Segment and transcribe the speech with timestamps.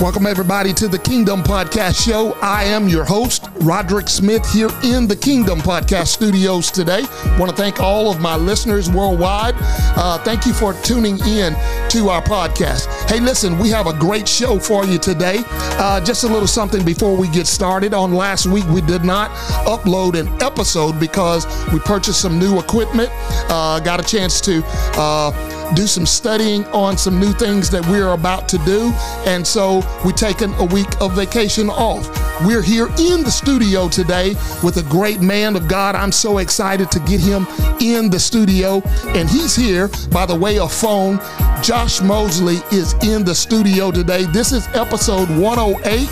[0.00, 2.34] Welcome, everybody, to the Kingdom Podcast Show.
[2.40, 7.02] I am your host, Roderick Smith, here in the Kingdom Podcast Studios today.
[7.38, 9.54] want to thank all of my listeners worldwide.
[9.58, 11.54] Uh, thank you for tuning in
[11.90, 12.86] to our podcast.
[13.10, 15.42] Hey, listen, we have a great show for you today.
[15.48, 17.94] Uh, just a little something before we get started.
[17.94, 19.30] On last week, we did not
[19.66, 23.10] upload an episode because we purchased some new equipment,
[23.50, 24.62] uh, got a chance to
[24.94, 28.92] uh, do some studying on some new things that we're about to do.
[29.26, 32.08] And so we're taking a week of vacation off.
[32.46, 35.94] We're here in the studio today with a great man of God.
[35.94, 37.46] I'm so excited to get him
[37.80, 38.82] in the studio.
[39.08, 41.18] And he's here by the way of phone.
[41.62, 44.24] Josh Mosley is in the studio today.
[44.24, 46.08] This is episode 108.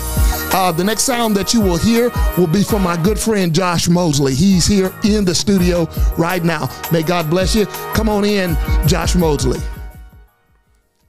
[0.53, 3.87] Uh, the next sound that you will hear will be from my good friend Josh
[3.87, 4.33] Mosley.
[4.33, 6.69] He's here in the studio right now.
[6.91, 7.65] May God bless you.
[7.93, 8.57] Come on in,
[8.87, 9.59] Josh Mosley.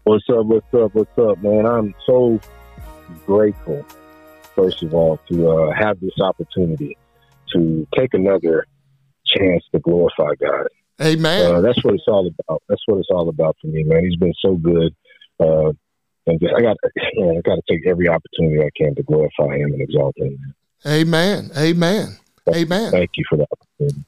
[0.04, 0.46] What's up?
[0.46, 0.94] What's up?
[0.94, 1.66] What's up, man?
[1.66, 2.40] I'm so
[3.26, 3.84] grateful,
[4.58, 6.96] first of all, to uh, have this opportunity
[7.52, 8.66] to take another
[9.24, 10.66] chance to glorify God.
[11.00, 11.54] Amen.
[11.54, 12.62] Uh, that's what it's all about.
[12.68, 14.04] That's what it's all about for me, man.
[14.04, 14.94] He's been so good.
[15.38, 15.72] Uh,
[16.26, 19.72] and just, I got, I got to take every opportunity I can to glorify Him
[19.72, 20.54] and exalt Him.
[20.86, 21.50] Amen.
[21.56, 22.18] Amen.
[22.52, 22.90] Amen.
[22.90, 24.04] Thank you for that opportunity.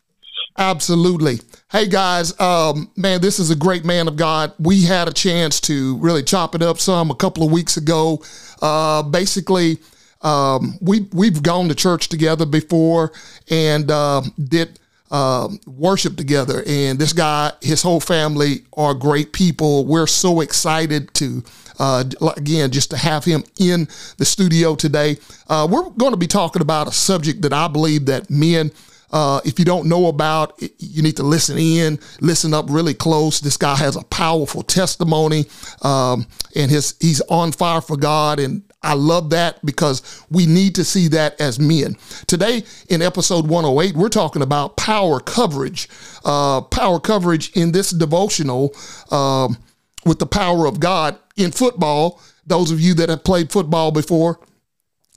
[0.59, 1.39] Absolutely.
[1.71, 4.53] Hey guys, um, man, this is a great man of God.
[4.59, 8.23] We had a chance to really chop it up some a couple of weeks ago.
[8.61, 9.79] Uh, basically,
[10.23, 13.13] um, we we've gone to church together before
[13.49, 14.79] and uh, did
[15.11, 16.63] uh, worship together.
[16.67, 19.85] And this guy, his whole family are great people.
[19.87, 21.43] We're so excited to
[21.81, 22.05] uh,
[22.37, 25.17] again, just to have him in the studio today.
[25.49, 28.71] Uh, we're going to be talking about a subject that I believe that men,
[29.11, 33.41] uh, if you don't know about, you need to listen in, listen up really close.
[33.41, 35.47] This guy has a powerful testimony,
[35.81, 40.75] um, and his he's on fire for God, and I love that because we need
[40.77, 41.97] to see that as men.
[42.27, 45.89] Today, in episode 108, we're talking about power coverage.
[46.25, 48.75] Uh, power coverage in this devotional
[49.11, 49.59] um,
[50.07, 52.21] with the power of God in football.
[52.47, 54.41] Those of you that have played football before,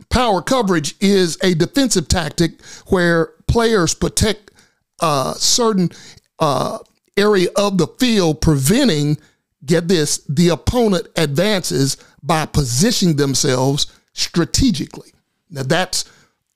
[0.10, 4.52] power coverage is a defensive tactic where players protect
[5.00, 5.90] a certain
[6.40, 6.80] uh,
[7.16, 9.18] area of the field, preventing,
[9.66, 15.12] get this, the opponent advances by positioning themselves strategically.
[15.50, 16.10] Now, that's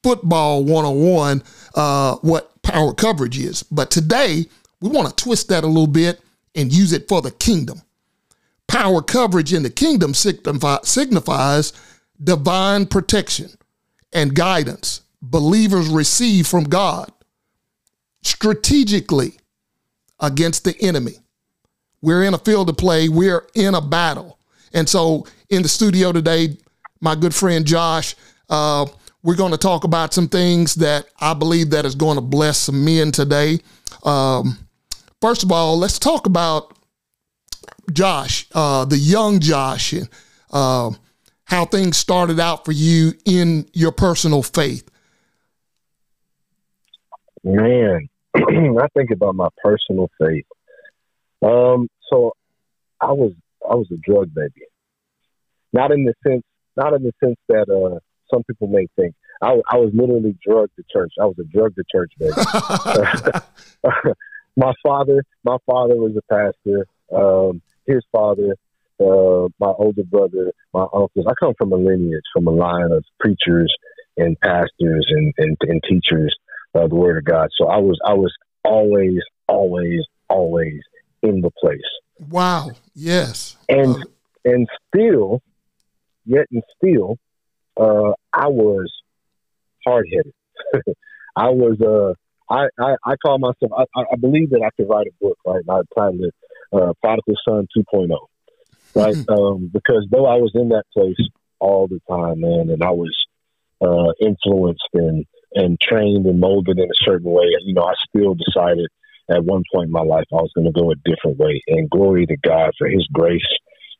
[0.03, 1.43] football 101,
[1.75, 3.63] uh, what power coverage is.
[3.63, 4.45] But today,
[4.81, 6.21] we want to twist that a little bit
[6.55, 7.81] and use it for the kingdom.
[8.67, 11.73] Power coverage in the kingdom signifies
[12.21, 13.49] divine protection
[14.13, 17.11] and guidance believers receive from God
[18.23, 19.37] strategically
[20.19, 21.19] against the enemy.
[22.01, 24.37] We're in a field of play, we're in a battle.
[24.73, 26.57] And so, in the studio today,
[26.99, 28.15] my good friend Josh,
[28.49, 28.85] uh,
[29.23, 32.59] we're going to talk about some things that I believe that is going to bless
[32.59, 33.59] some men today.
[34.03, 34.57] Um,
[35.21, 36.77] first of all, let's talk about
[37.91, 40.09] Josh, uh, the young Josh, and
[40.51, 40.91] uh,
[41.45, 44.89] how things started out for you in your personal faith.
[47.43, 50.45] Man, I think about my personal faith.
[51.41, 52.31] Um, so
[52.99, 53.33] I was
[53.69, 54.65] I was a drug baby,
[55.73, 56.43] not in the sense
[56.75, 57.99] not in the sense that uh,
[58.33, 59.15] some people may think.
[59.41, 61.11] I, I was literally drugged to church.
[61.21, 62.33] I was a drug to church baby.
[64.57, 66.87] my father, my father was a pastor.
[67.13, 68.55] Um, his father,
[68.99, 71.25] uh, my older brother, my uncles.
[71.27, 73.73] I come from a lineage, from a line of preachers
[74.17, 76.35] and pastors and, and, and teachers
[76.73, 77.49] of the Word of God.
[77.57, 78.33] So I was I was
[78.63, 80.81] always, always, always
[81.21, 81.79] in the place.
[82.29, 82.71] Wow.
[82.93, 83.57] Yes.
[83.69, 83.99] And uh,
[84.45, 85.41] and still,
[86.25, 87.17] yet and still,
[87.75, 88.91] uh, I was
[89.85, 90.33] hard headed.
[91.35, 92.13] I was uh
[92.49, 95.63] I, I, I call myself I, I believe that I could write a book, right?
[95.69, 96.35] I titled it
[96.73, 98.09] uh, Prodigal Son 2.0,
[98.95, 99.15] right?
[99.15, 99.31] Mm-hmm.
[99.31, 101.15] Um, because though I was in that place
[101.59, 103.15] all the time, man, and I was
[103.81, 108.35] uh, influenced and and trained and molded in a certain way, you know, I still
[108.35, 108.89] decided
[109.29, 111.61] at one point in my life I was going to go a different way.
[111.67, 113.41] And glory to God for His grace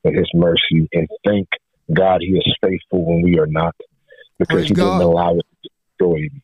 [0.04, 1.48] and His mercy, and thank
[1.94, 3.76] God He is faithful when we are not,
[4.40, 4.84] because Praise He God.
[4.84, 6.42] didn't allow it to destroy me.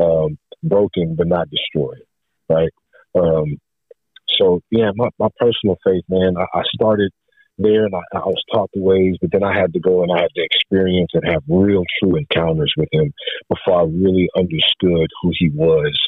[0.00, 2.02] Um, broken but not destroyed,
[2.48, 2.70] right?
[3.14, 3.58] Um,
[4.38, 7.12] so yeah, my, my personal faith, man, I, I started
[7.58, 10.10] there and I, I, was taught the ways, but then I had to go and
[10.10, 13.12] I had to experience and have real true encounters with him
[13.48, 15.98] before I really understood who he was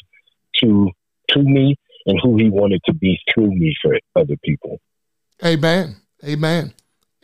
[0.61, 0.89] to
[1.29, 1.75] to me
[2.05, 4.79] and who he wanted to be through me for other people.
[5.43, 5.97] Amen.
[6.23, 6.73] Amen.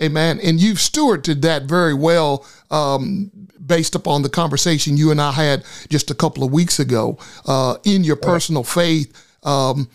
[0.02, 0.40] Amen.
[0.44, 3.32] And you've stewarded that very well um,
[3.64, 7.78] based upon the conversation you and I had just a couple of weeks ago uh,
[7.84, 9.14] in your personal faith.
[9.44, 9.90] Um,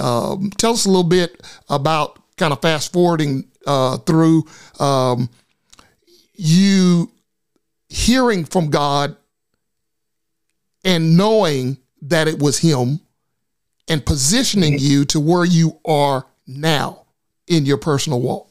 [0.00, 4.44] um, tell us a little bit about kind of fast forwarding uh, through
[4.78, 5.28] um,
[6.34, 7.10] you
[7.88, 9.16] hearing from God
[10.84, 13.00] and knowing that it was Him
[13.88, 17.04] and positioning you to where you are now
[17.46, 18.48] in your personal walk.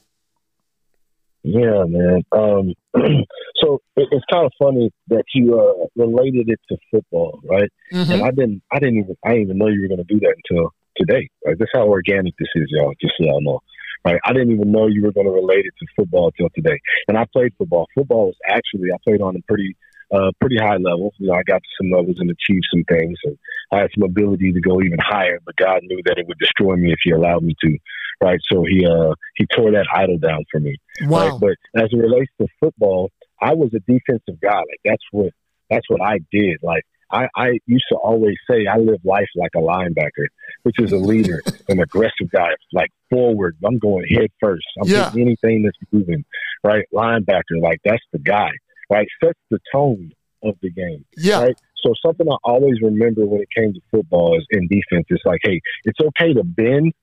[1.44, 2.22] Yeah, man.
[2.32, 2.74] Um,
[3.56, 7.72] so it, it's kind of funny that you uh, related it to football, right?
[7.92, 8.12] Mm-hmm.
[8.12, 10.20] And I didn't, I didn't even, I didn't even know you were going to do
[10.20, 11.30] that until today.
[11.46, 11.58] Right?
[11.58, 12.94] That's how organic this is, y'all.
[13.02, 13.60] Just so y'all know.
[14.06, 14.20] Right?
[14.26, 16.80] I didn't even know you were going to relate it to football until today.
[17.08, 17.88] And I played football.
[17.96, 19.76] Football was actually I played on a pretty
[20.14, 21.14] uh, pretty high level.
[21.18, 23.38] You know, I got to some levels and achieved some things, and
[23.72, 25.40] I had some ability to go even higher.
[25.46, 27.78] But God knew that it would destroy me if He allowed me to,
[28.22, 28.40] right?
[28.52, 30.78] So He uh, He tore that idol down for me.
[31.04, 31.30] Wow.
[31.30, 31.40] Right?
[31.40, 33.12] But as it relates to football,
[33.42, 34.58] I was a defensive guy.
[34.58, 35.32] Like that's what
[35.70, 36.58] that's what I did.
[36.62, 40.28] Like I, I used to always say I live life like a linebacker,
[40.64, 43.58] which is a leader, an aggressive guy, like forward.
[43.66, 44.66] I'm going head first.
[44.82, 45.06] I'm yeah.
[45.06, 46.24] taking anything that's moving,
[46.64, 46.86] right?
[46.94, 48.52] Linebacker, like that's the guy,
[48.92, 49.08] right?
[49.24, 50.12] Sets the tone
[50.44, 51.06] of the game.
[51.18, 51.44] Yeah.
[51.44, 51.56] Right?
[51.84, 55.40] So something I always remember when it came to football is in defense, it's like,
[55.44, 56.94] hey, it's okay to bend,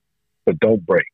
[0.45, 1.07] but don't break.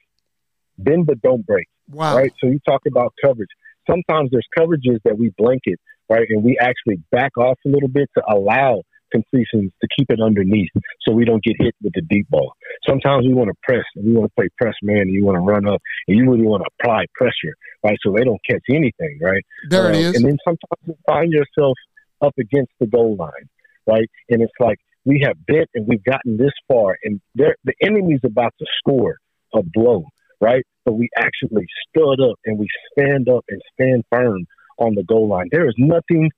[0.78, 1.68] Bend, but don't break.
[1.90, 2.18] Wow.
[2.18, 2.32] Right?
[2.40, 3.50] So you talk about coverage.
[3.90, 5.80] Sometimes there's coverages that we blanket
[6.10, 6.28] right?
[6.30, 10.70] And we actually back off a little bit to allow completions to keep it underneath
[11.02, 12.54] so we don't get hit with the deep ball.
[12.88, 15.36] Sometimes we want to press and we want to play press man and you want
[15.36, 17.98] to run up and you really want to apply pressure, right?
[18.04, 19.44] So they don't catch anything, right?
[19.70, 20.16] There it uh, is.
[20.16, 21.78] And then sometimes you find yourself
[22.22, 23.50] up against the goal line,
[23.88, 24.10] right?
[24.30, 28.54] And it's like we have bent and we've gotten this far and the enemy's about
[28.60, 29.18] to score
[29.54, 30.06] a blow,
[30.42, 30.64] right?
[30.84, 34.46] But we actually stood up and we stand up and stand firm
[34.78, 35.48] on the goal line.
[35.52, 36.30] There is nothing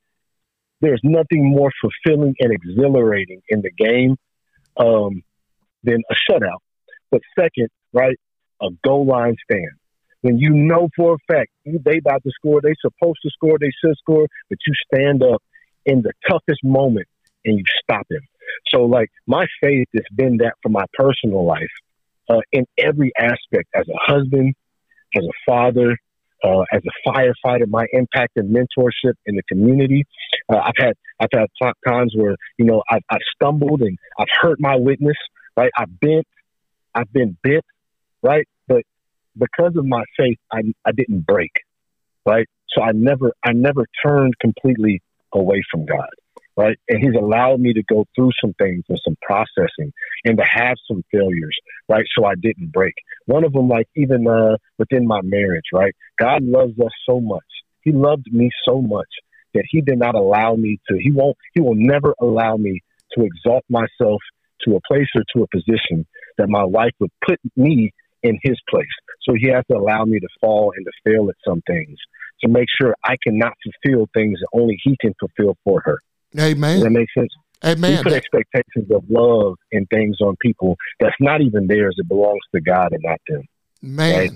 [0.80, 4.16] there's nothing more fulfilling and exhilarating in the game
[4.76, 5.22] um,
[5.82, 6.60] than a shutout.
[7.10, 8.16] But second, right,
[8.60, 9.72] a goal line stand.
[10.20, 13.70] When you know for a fact they about to score, they supposed to score, they
[13.82, 15.42] should score, but you stand up
[15.86, 17.06] in the toughest moment
[17.44, 18.20] and you stop him.
[18.68, 21.70] So, like, my faith has been that for my personal life
[22.28, 24.54] uh, in every aspect as a husband,
[25.16, 25.96] as a father,
[26.44, 30.04] uh, as a firefighter, my impact and mentorship in the community.
[30.48, 31.46] Uh, I've had I've had
[31.86, 35.16] times where you know I've, I've stumbled and I've hurt my witness.
[35.56, 36.22] Right, I've been
[36.94, 37.64] I've been bit.
[38.22, 38.82] Right, but
[39.38, 41.52] because of my faith, I I didn't break.
[42.26, 45.02] Right, so I never I never turned completely
[45.32, 46.08] away from God
[46.58, 46.76] right?
[46.88, 49.92] And he's allowed me to go through some things and some processing
[50.24, 51.56] and to have some failures,
[51.88, 52.04] right?
[52.18, 52.94] So I didn't break.
[53.26, 55.94] One of them, like even uh, within my marriage, right?
[56.18, 57.44] God loves us so much.
[57.82, 59.06] He loved me so much
[59.54, 62.80] that he did not allow me to, he won't, he will never allow me
[63.16, 64.20] to exalt myself
[64.62, 66.06] to a place or to a position
[66.36, 67.92] that my wife would put me
[68.22, 68.86] in his place.
[69.22, 71.96] So he has to allow me to fall and to fail at some things
[72.42, 75.98] to make sure I cannot fulfill things that only he can fulfill for her.
[76.38, 76.76] Amen.
[76.76, 77.32] Does that make sense?
[77.64, 77.96] Amen.
[77.96, 81.96] We put expectations of love and things on people that's not even theirs.
[81.98, 83.42] It belongs to God and not them.
[83.82, 84.32] Man, right?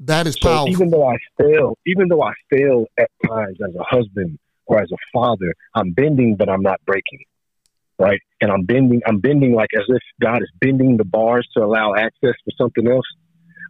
[0.00, 0.72] That is so powerful.
[0.72, 4.90] Even though I fail, even though I fail at times as a husband or as
[4.92, 7.20] a father, I'm bending, but I'm not breaking.
[7.98, 9.02] Right, and I'm bending.
[9.06, 12.90] I'm bending like as if God is bending the bars to allow access for something
[12.90, 13.04] else.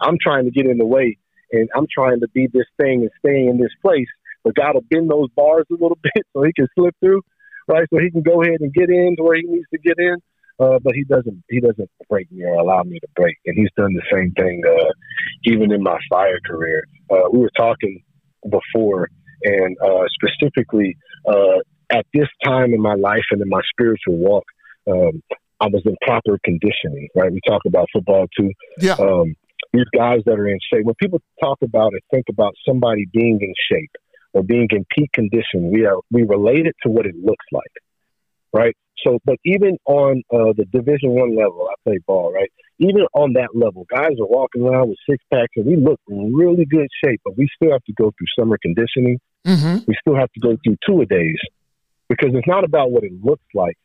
[0.01, 1.19] I'm trying to get in the way,
[1.51, 4.07] and I'm trying to be this thing and stay in this place
[4.45, 7.23] but God will bend those bars a little bit so he can slip through,
[7.69, 7.87] right?
[7.93, 10.17] So he can go ahead and get in to where he needs to get in.
[10.61, 13.71] Uh, but he doesn't he doesn't break me or allow me to break, and he's
[13.77, 14.91] done the same thing uh,
[15.45, 16.85] even in my fire career.
[17.11, 18.03] Uh, we were talking
[18.43, 19.09] before,
[19.45, 21.59] and uh, specifically uh,
[21.91, 24.45] at this time in my life and in my spiritual walk,
[24.91, 25.23] um,
[25.61, 27.09] I was in proper conditioning.
[27.15, 28.51] Right, we talk about football too.
[28.79, 28.97] Yeah.
[28.99, 29.35] Um,
[29.73, 30.85] these guys that are in shape.
[30.85, 33.93] When people talk about and think about somebody being in shape,
[34.33, 37.73] or being in peak condition, we are we relate it to what it looks like,
[38.53, 38.77] right?
[39.05, 42.51] So, but even on uh, the Division One level, I play ball, right?
[42.79, 46.35] Even on that level, guys are walking around with six packs, and we look in
[46.35, 49.19] really good shape, but we still have to go through summer conditioning.
[49.47, 49.85] Mm-hmm.
[49.87, 51.39] We still have to go through two a days
[52.09, 53.77] because it's not about what it looks like;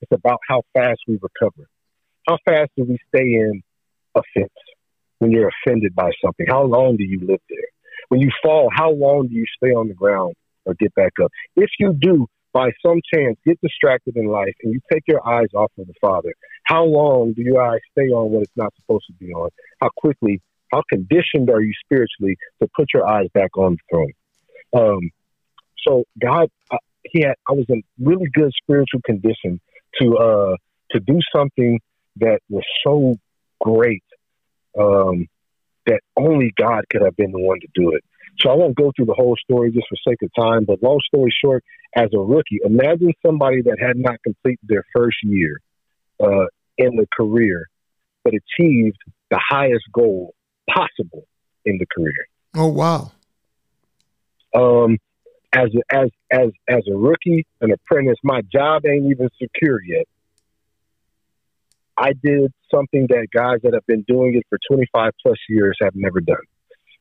[0.00, 1.68] it's about how fast we recover.
[2.26, 3.62] How fast do we stay in
[4.14, 4.52] offense
[5.18, 6.46] when you're offended by something?
[6.48, 7.68] How long do you live there?
[8.08, 11.30] when you fall, how long do you stay on the ground or get back up?
[11.56, 15.48] If you do, by some chance, get distracted in life and you take your eyes
[15.54, 16.32] off of the Father,
[16.62, 19.50] how long do your eyes stay on what it's not supposed to be on?
[19.82, 20.40] How quickly,
[20.72, 24.12] how conditioned are you spiritually to put your eyes back on the throne?
[24.72, 25.10] Um,
[25.86, 29.60] so God, uh, he had, I was in really good spiritual condition
[30.00, 30.56] to, uh,
[30.92, 31.80] to do something
[32.16, 33.16] that was so
[33.60, 34.04] great,
[34.78, 35.26] um,
[35.86, 38.04] that only God could have been the one to do it.
[38.40, 41.00] So I won't go through the whole story just for sake of time, but long
[41.06, 41.64] story short,
[41.96, 45.60] as a rookie, imagine somebody that had not completed their first year
[46.20, 47.68] uh, in the career,
[48.24, 48.98] but achieved
[49.30, 50.34] the highest goal
[50.68, 51.24] possible
[51.64, 52.26] in the career.
[52.56, 53.12] Oh wow!
[54.54, 54.98] Um,
[55.52, 60.06] as a, as as as a rookie, an apprentice, my job ain't even secure yet.
[61.96, 65.94] I did something that guys that have been doing it for 25 plus years have
[65.94, 66.36] never done.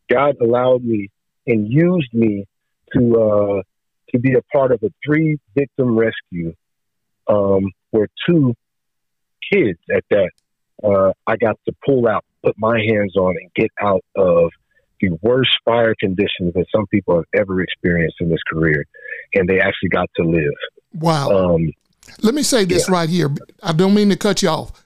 [0.08, 1.10] God allowed me
[1.48, 2.46] and used me
[2.94, 3.62] to uh,
[4.12, 6.54] to be a part of a three victim rescue
[7.28, 8.56] um, where two
[9.52, 10.32] kids at that
[10.84, 14.52] uh, I got to pull out, put my hands on, and get out of
[15.02, 18.86] the worst fire conditions that some people have ever experienced in this career,
[19.34, 20.54] and they actually got to live.
[20.94, 21.56] Wow.
[21.56, 21.72] Um,
[22.22, 22.94] Let me say this yeah.
[22.94, 23.30] right here.
[23.62, 24.84] I don't mean to cut you off.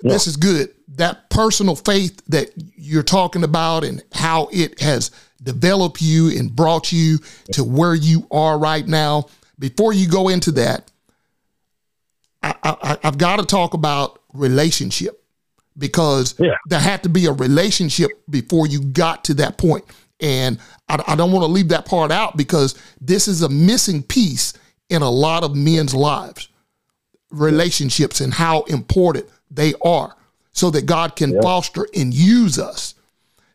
[0.00, 0.72] This is good.
[0.96, 5.10] That personal faith that you're talking about and how it has
[5.42, 7.18] developed you and brought you
[7.52, 9.26] to where you are right now.
[9.58, 10.90] Before you go into that,
[12.42, 15.22] I, I, I've got to talk about relationship
[15.78, 16.56] because yeah.
[16.66, 19.84] there had to be a relationship before you got to that point.
[20.20, 20.58] And
[20.88, 24.54] I, I don't want to leave that part out because this is a missing piece
[24.88, 26.48] in a lot of men's lives
[27.30, 30.14] relationships and how important they are
[30.52, 31.40] so that God can yeah.
[31.40, 32.91] foster and use us.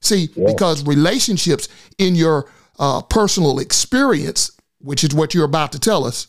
[0.01, 0.45] See, yeah.
[0.47, 2.49] because relationships in your
[2.79, 6.27] uh, personal experience, which is what you're about to tell us,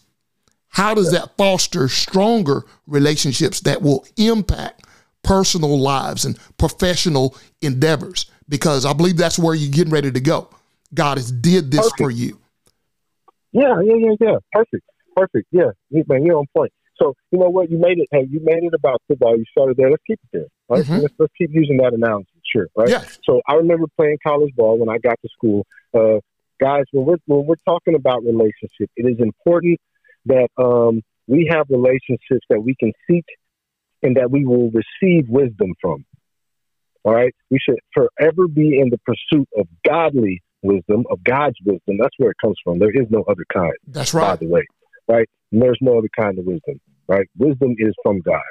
[0.69, 4.85] how does that foster stronger relationships that will impact
[5.23, 8.27] personal lives and professional endeavors?
[8.49, 10.49] Because I believe that's where you're getting ready to go.
[10.95, 11.99] God has did this Perfect.
[11.99, 12.39] for you.
[13.53, 14.37] Yeah, yeah, yeah, yeah.
[14.53, 14.85] Perfect.
[15.17, 15.49] Perfect.
[15.51, 16.73] Yeah, man, you're on point.
[17.01, 17.71] So you know what?
[17.71, 18.09] You made it.
[18.11, 19.37] Hey, you made it about football.
[19.37, 19.91] You started there.
[19.91, 20.47] Let's keep it there.
[20.69, 20.85] Right?
[20.85, 21.03] Mm-hmm.
[21.03, 22.29] Let's, let's keep using that analogy.
[22.51, 22.67] Sure.
[22.77, 22.89] Right.
[22.89, 23.05] Yeah.
[23.25, 25.67] So I remember playing college ball when I got to school.
[25.95, 26.21] Uh,
[26.61, 29.79] guys, when we're when we're talking about relationships, it is important
[30.27, 33.25] that um, we have relationships that we can seek
[34.03, 36.05] and that we will receive wisdom from.
[37.05, 37.35] All right.
[37.51, 41.99] We should forever be in the pursuit of godly wisdom, of God's wisdom.
[41.99, 42.79] That's where it comes from.
[42.79, 43.73] There is no other kind.
[43.87, 44.29] That's right.
[44.29, 44.65] By the way,
[45.07, 45.29] right?
[45.53, 47.27] And there's no other kind of wisdom, right?
[47.37, 48.43] Wisdom is from God,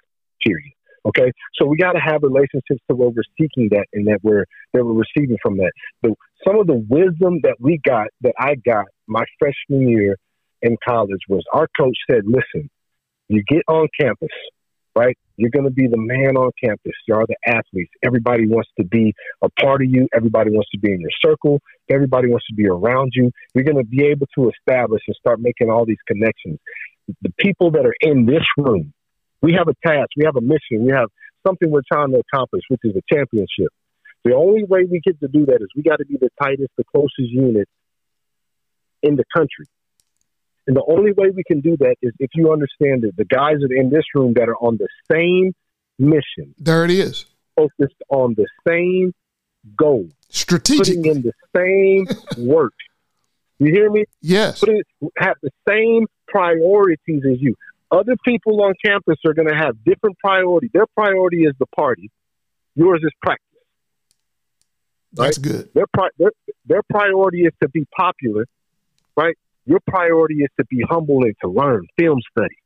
[0.46, 0.72] period.
[1.08, 4.44] Okay, so we got to have relationships to where we're seeking that and that we're
[4.74, 5.72] that we're receiving from that.
[6.02, 6.14] The,
[6.46, 10.18] some of the wisdom that we got, that I got my freshman year
[10.62, 12.70] in college, was our coach said, "Listen,
[13.30, 14.28] you get on campus,
[14.98, 15.18] right?
[15.38, 16.94] You're going to be the man on campus.
[17.08, 17.92] You are the athletes.
[18.04, 20.10] Everybody wants to be a part of you.
[20.14, 21.62] Everybody wants to be in your circle.
[21.90, 23.32] Everybody wants to be around you.
[23.54, 26.60] You're going to be able to establish and start making all these connections.
[27.22, 28.94] The people that are in this room."
[29.42, 31.10] We have a task, we have a mission, we have
[31.46, 33.72] something we're trying to accomplish, which is a championship.
[34.24, 36.72] The only way we get to do that is we got to be the tightest,
[36.78, 37.70] the closest unit
[39.04, 39.66] in the country.
[40.66, 43.56] And the only way we can do that is if you understand that the guys
[43.62, 45.54] that are in this room that are on the same
[45.98, 46.54] mission.
[46.58, 47.26] There it is.
[47.56, 49.14] Focused on the same
[49.78, 50.10] goal.
[50.30, 50.98] Strategic.
[50.98, 52.08] Putting in the same
[52.48, 52.74] work.
[53.60, 54.06] You hear me?
[54.22, 54.60] Yes.
[54.60, 54.82] Putting,
[55.18, 57.56] have the same priorities as you.
[57.92, 60.70] Other people on campus are going to have different priority.
[60.74, 62.12] Their priority is the party.
[62.76, 63.44] Yours is practice.
[65.14, 65.70] That's good.
[65.74, 66.32] Their, pri- their,
[66.66, 68.46] their priority is to be popular,
[69.16, 69.36] right?
[69.66, 72.58] Your priority is to be humble and to learn, film study,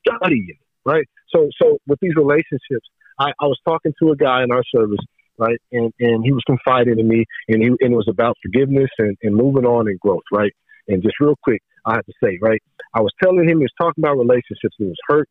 [0.00, 1.06] studying, right?
[1.34, 4.98] So, so with these relationships, I, I was talking to a guy in our service,
[5.38, 8.90] right, and and he was confiding in me, and he and it was about forgiveness
[8.98, 10.52] and, and moving on and growth, right?
[10.88, 12.62] And just real quick, I have to say, right?
[12.94, 14.74] I was telling him he was talking about relationships.
[14.76, 15.28] He was hurt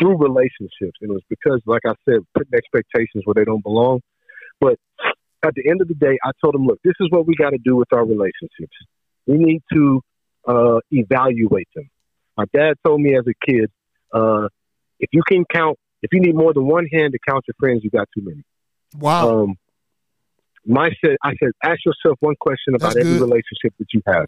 [0.00, 4.00] through relationships, and it was because, like I said, putting expectations where they don't belong.
[4.60, 4.78] But
[5.44, 7.50] at the end of the day, I told him, look, this is what we got
[7.50, 8.76] to do with our relationships.
[9.26, 10.02] We need to
[10.46, 11.88] uh, evaluate them.
[12.36, 13.70] My dad told me as a kid,
[14.12, 14.48] uh,
[14.98, 17.84] if you can count, if you need more than one hand to count your friends,
[17.84, 18.42] you got too many.
[18.98, 19.42] Wow.
[19.42, 19.54] Um,
[20.66, 24.26] my said, I said, ask yourself one question about every relationship that you have.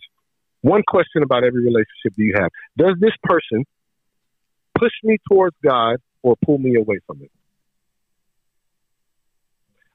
[0.62, 2.50] One question about every relationship do you have?
[2.78, 3.64] Does this person
[4.78, 7.30] push me towards God or pull me away from it?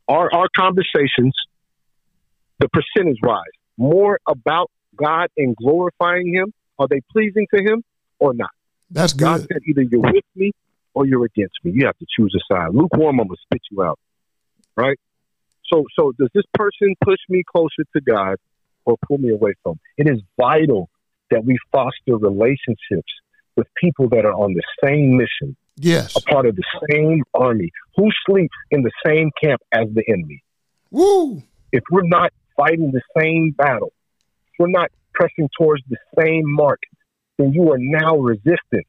[0.09, 1.33] Are our conversations,
[2.59, 3.43] the percentage wise,
[3.77, 6.53] more about God and glorifying Him?
[6.79, 7.83] Are they pleasing to Him
[8.19, 8.51] or not?
[8.91, 9.25] That's good.
[9.25, 10.51] God said either you're with me
[10.93, 11.71] or you're against me.
[11.73, 12.69] You have to choose a side.
[12.73, 13.99] Lukewarm, I'm going to spit you out.
[14.75, 14.99] Right?
[15.71, 18.37] So, so does this person push me closer to God
[18.87, 19.79] or pull me away from?
[19.97, 20.89] It is vital
[21.29, 23.11] that we foster relationships
[23.55, 26.15] with people that are on the same mission, Yes.
[26.15, 30.43] a part of the same army, who sleeps in the same camp as the enemy.
[30.91, 31.43] Woo.
[31.71, 33.91] If we're not fighting the same battle,
[34.53, 36.79] if we're not pressing towards the same mark,
[37.37, 38.87] then you are now resistant.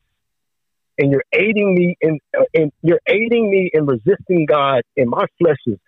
[0.99, 5.27] And you're aiding me in, uh, and you're aiding me in resisting God, and my
[5.39, 5.79] flesh is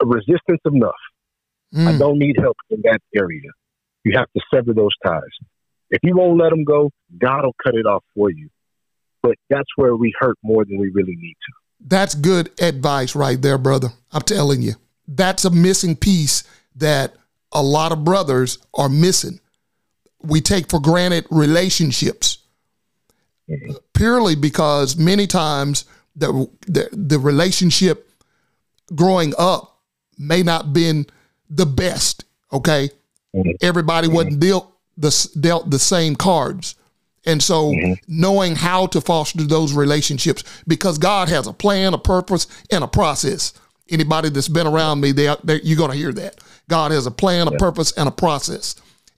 [0.00, 0.94] a resistance enough.
[1.74, 1.98] I Mm.
[1.98, 3.50] don't need help in that area.
[4.04, 5.22] You have to sever those ties.
[5.90, 8.48] If you won't let them go, God will cut it off for you.
[9.22, 11.52] But that's where we hurt more than we really need to.
[11.80, 13.88] That's good advice right there, brother.
[14.12, 14.74] I'm telling you.
[15.06, 16.44] That's a missing piece
[16.76, 17.14] that
[17.52, 19.40] a lot of brothers are missing.
[20.22, 22.38] We take for granted relationships
[23.94, 25.84] purely because many times
[26.14, 28.10] the, the the relationship
[28.94, 29.80] growing up
[30.18, 31.06] may not been
[31.50, 32.24] the best.
[32.52, 32.90] Okay,
[33.34, 33.52] Mhm.
[33.60, 36.74] everybody wasn't dealt the dealt the same cards,
[37.26, 37.72] and so
[38.08, 42.88] knowing how to foster those relationships because God has a plan, a purpose, and a
[42.88, 43.52] process.
[43.90, 47.10] Anybody that's been around me, they, they you're going to hear that God has a
[47.10, 48.74] plan, a purpose, and a process.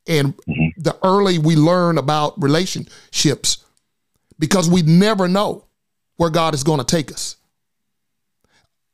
[0.06, 0.34] And
[0.76, 3.58] the early we learn about relationships,
[4.38, 5.64] because we never know
[6.16, 7.36] where God is going to take us.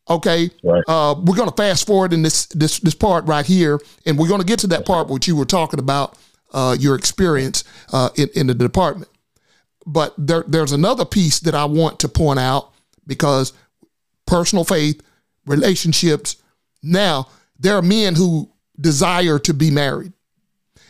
[0.08, 0.84] Okay, Right.
[0.86, 4.28] uh, we're going to fast forward in this this this part right here, and we're
[4.28, 6.16] going to get to that part which you were talking about
[6.52, 9.10] uh, your experience uh, in in the department.
[9.84, 12.72] But there there's another piece that I want to point out
[13.06, 13.52] because
[14.26, 15.02] personal faith,
[15.44, 16.36] relationships.
[16.82, 20.12] Now there are men who desire to be married.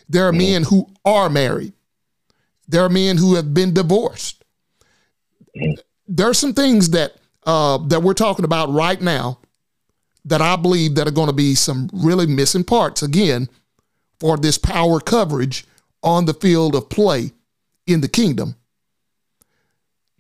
[0.09, 1.73] There are men who are married.
[2.69, 4.45] There are men who have been divorced.
[6.09, 9.38] There are some things that uh, that we're talking about right now
[10.25, 13.49] that I believe that are going to be some really missing parts again
[14.19, 15.65] for this power coverage
[16.02, 17.32] on the field of play
[17.87, 18.56] in the kingdom.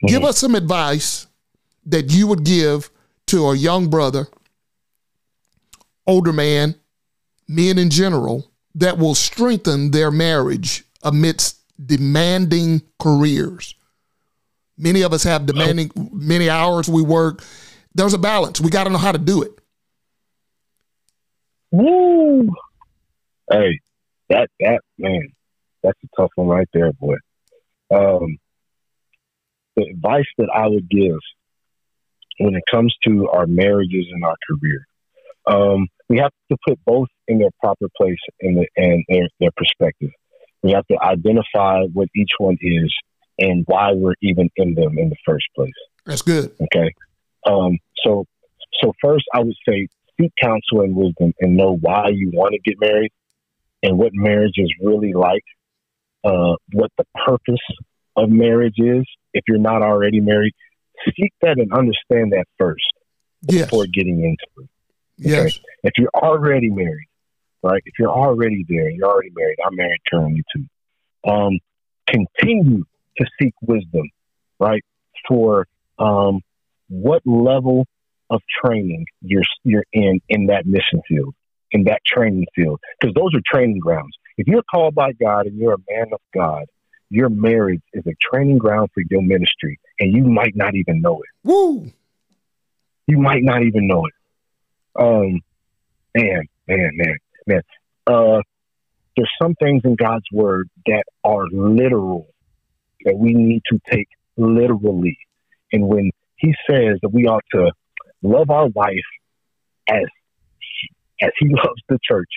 [0.06, 1.26] Give us some advice
[1.86, 2.90] that you would give
[3.28, 4.28] to a young brother,
[6.06, 6.76] older man,
[7.48, 13.74] men in general, that will strengthen their marriage amidst demanding careers.
[14.78, 17.42] Many of us have demanding many hours we work.
[17.94, 18.60] There's a balance.
[18.60, 19.52] We got to know how to do it.
[21.70, 22.48] Woo!
[23.50, 23.80] Hey,
[24.28, 25.32] that that man,
[25.82, 27.16] that's a tough one right there, boy.
[27.94, 28.38] Um,
[29.76, 31.18] the advice that I would give
[32.38, 34.86] when it comes to our marriages and our career,
[35.46, 39.50] um, we have to put both in their proper place in the and their, their
[39.56, 40.10] perspective.
[40.62, 42.92] We have to identify what each one is
[43.38, 45.72] and why we're even in them in the first place.
[46.04, 46.54] That's good.
[46.60, 46.92] Okay.
[47.46, 48.24] Um, so,
[48.82, 49.88] so first, I would say
[50.20, 53.12] seek counsel and wisdom and know why you want to get married
[53.82, 55.44] and what marriage is really like,
[56.24, 57.60] uh, what the purpose
[58.16, 59.04] of marriage is.
[59.34, 60.54] If you're not already married,
[61.14, 62.84] seek that and understand that first
[63.42, 63.66] Yes.
[63.66, 64.70] before getting into it.
[65.18, 65.58] Yes.
[65.82, 67.08] If you're already married,
[67.62, 67.82] right?
[67.84, 69.56] If you're already there, you're already married.
[69.64, 70.64] I'm married currently too.
[71.30, 71.58] Um,
[72.06, 72.84] continue
[73.18, 74.08] to seek wisdom,
[74.58, 74.84] right?
[75.28, 75.66] For
[75.98, 76.40] um,
[76.88, 77.86] what level
[78.30, 81.34] of training you're you're in in that mission field,
[81.72, 84.14] in that training field, because those are training grounds.
[84.36, 86.64] If you're called by God and you're a man of God,
[87.08, 91.22] your marriage is a training ground for your ministry, and you might not even know
[91.22, 91.48] it.
[91.48, 91.90] Woo.
[93.06, 94.12] You might not even know it.
[94.98, 95.40] Um,
[96.14, 97.62] man, man, man, man.
[98.06, 98.42] Uh,
[99.16, 102.28] there's some things in God's word that are literal
[103.06, 105.16] that we need to take literally.
[105.72, 107.72] And when He says that we ought to
[108.22, 109.08] love our wife
[109.88, 110.04] as
[111.22, 112.28] as He loves the church,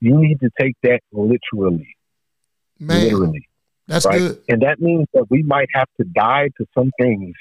[0.00, 1.96] you need to take that literally.
[2.78, 3.48] Man, literally,
[3.86, 4.18] that's right?
[4.18, 4.42] good.
[4.48, 7.34] And that means that we might have to die to some things.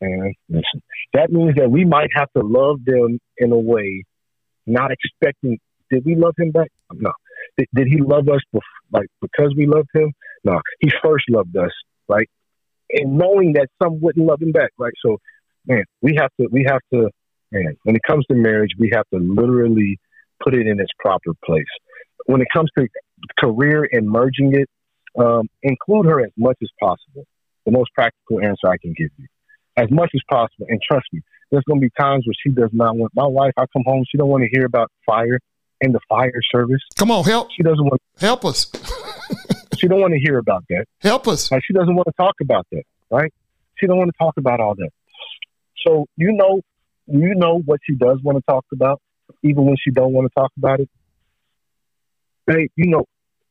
[0.00, 4.04] And listen, that means that we might have to love them in a way,
[4.66, 5.58] not expecting.
[5.90, 6.70] Did we love him back?
[6.92, 7.12] No.
[7.56, 8.40] Did, did he love us
[8.92, 10.12] like because we loved him?
[10.44, 10.60] No.
[10.80, 11.70] He first loved us,
[12.08, 12.28] right?
[12.90, 14.92] And knowing that some wouldn't love him back, right?
[15.04, 15.18] So,
[15.66, 16.48] man, we have to.
[16.50, 17.10] We have to.
[17.50, 19.98] Man, when it comes to marriage, we have to literally
[20.42, 21.64] put it in its proper place.
[22.26, 22.88] When it comes to
[23.38, 24.68] career and merging it,
[25.18, 27.24] um, include her as much as possible.
[27.64, 29.26] The most practical answer I can give you,
[29.76, 30.66] as much as possible.
[30.68, 33.12] And trust me, there's going to be times where she does not want.
[33.14, 35.38] My wife, I come home, she don't want to hear about fire
[35.80, 36.80] and the fire service.
[36.96, 38.02] Come on, help She doesn't want.
[38.18, 38.70] help us.
[39.78, 40.86] She don't want to hear about that.
[41.00, 41.50] help us.
[41.50, 43.32] Like she doesn't want to talk about that, right?
[43.76, 44.90] She don't want to talk about all that.
[45.86, 46.62] So you know,
[47.06, 49.00] you know what she does want to talk about,
[49.42, 50.88] even when she don't want to talk about it?
[52.46, 53.04] Babe, you know,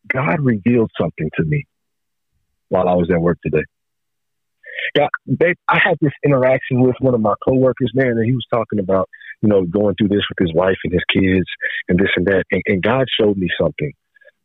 [0.08, 1.66] God revealed something to me
[2.70, 3.64] while I was at work today.
[4.96, 5.08] Yeah,
[5.38, 8.80] babe, I had this interaction with one of my coworkers, man, and he was talking
[8.80, 9.10] about,
[9.42, 11.46] you know, going through this with his wife and his kids
[11.88, 12.44] and this and that.
[12.52, 13.94] And, and God showed me something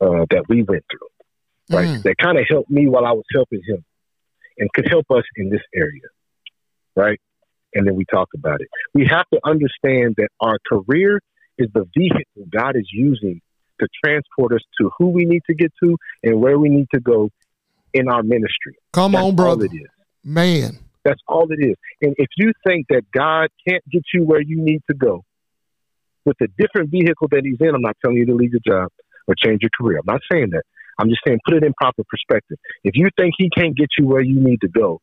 [0.00, 1.08] uh, that we went through,
[1.70, 1.88] right?
[1.88, 2.02] Mm.
[2.02, 3.84] That kind of helped me while I was helping him
[4.58, 6.08] and could help us in this area,
[6.96, 7.20] right?
[7.74, 8.68] And then we talk about it.
[8.94, 11.20] We have to understand that our career
[11.58, 13.40] is the vehicle God is using
[13.80, 17.00] to transport us to who we need to get to and where we need to
[17.00, 17.30] go
[17.94, 18.76] in our ministry.
[18.92, 19.66] Come That's on, brother.
[19.66, 19.88] it is.
[20.24, 20.78] Man.
[21.04, 21.76] That's all it is.
[22.02, 25.24] And if you think that God can't get you where you need to go
[26.24, 28.90] with a different vehicle that He's in, I'm not telling you to leave your job
[29.26, 29.98] or change your career.
[29.98, 30.62] I'm not saying that.
[30.98, 32.58] I'm just saying put it in proper perspective.
[32.84, 35.00] If you think He can't get you where you need to go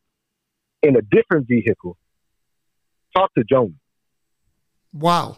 [0.83, 1.97] in a different vehicle,
[3.15, 3.73] talk to Jonah.
[4.93, 5.37] Wow.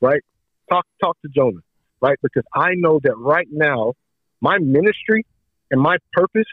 [0.00, 0.22] Right?
[0.70, 1.60] Talk talk to Jonah.
[2.00, 2.18] Right?
[2.22, 3.94] Because I know that right now,
[4.40, 5.24] my ministry
[5.70, 6.44] and my purpose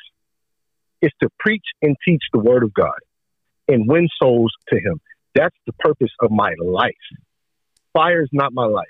[1.02, 3.00] is to preach and teach the word of God
[3.68, 5.00] and win souls to him.
[5.36, 6.94] That's the purpose of my life.
[7.92, 8.86] Fire is not my life.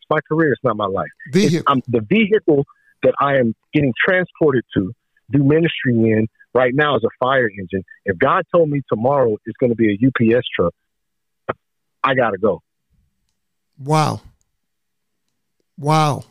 [0.00, 0.52] It's my career.
[0.52, 1.08] It's not my life.
[1.32, 1.76] Vehicle.
[1.88, 2.64] the vehicle
[3.02, 4.92] that I am getting transported to
[5.30, 7.84] do ministry in right now is a fire engine.
[8.04, 10.74] If God told me tomorrow it's going to be a UPS truck,
[12.02, 12.62] I got to go.
[13.78, 14.20] Wow.
[15.76, 16.24] Wow.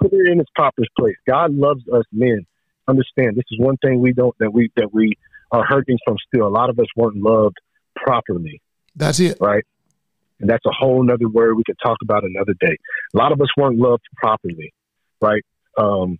[0.00, 1.16] Put it in its proper place.
[1.26, 2.46] God loves us men
[2.88, 5.12] understand this is one thing we don't that we that we
[5.50, 6.46] are hurting from still.
[6.46, 7.56] A lot of us weren't loved
[7.96, 8.60] properly.
[8.96, 9.38] That's it.
[9.40, 9.64] Right.
[10.40, 12.76] And that's a whole nother word we could talk about another day.
[13.14, 14.72] A lot of us weren't loved properly.
[15.20, 15.42] Right.
[15.78, 16.18] Um,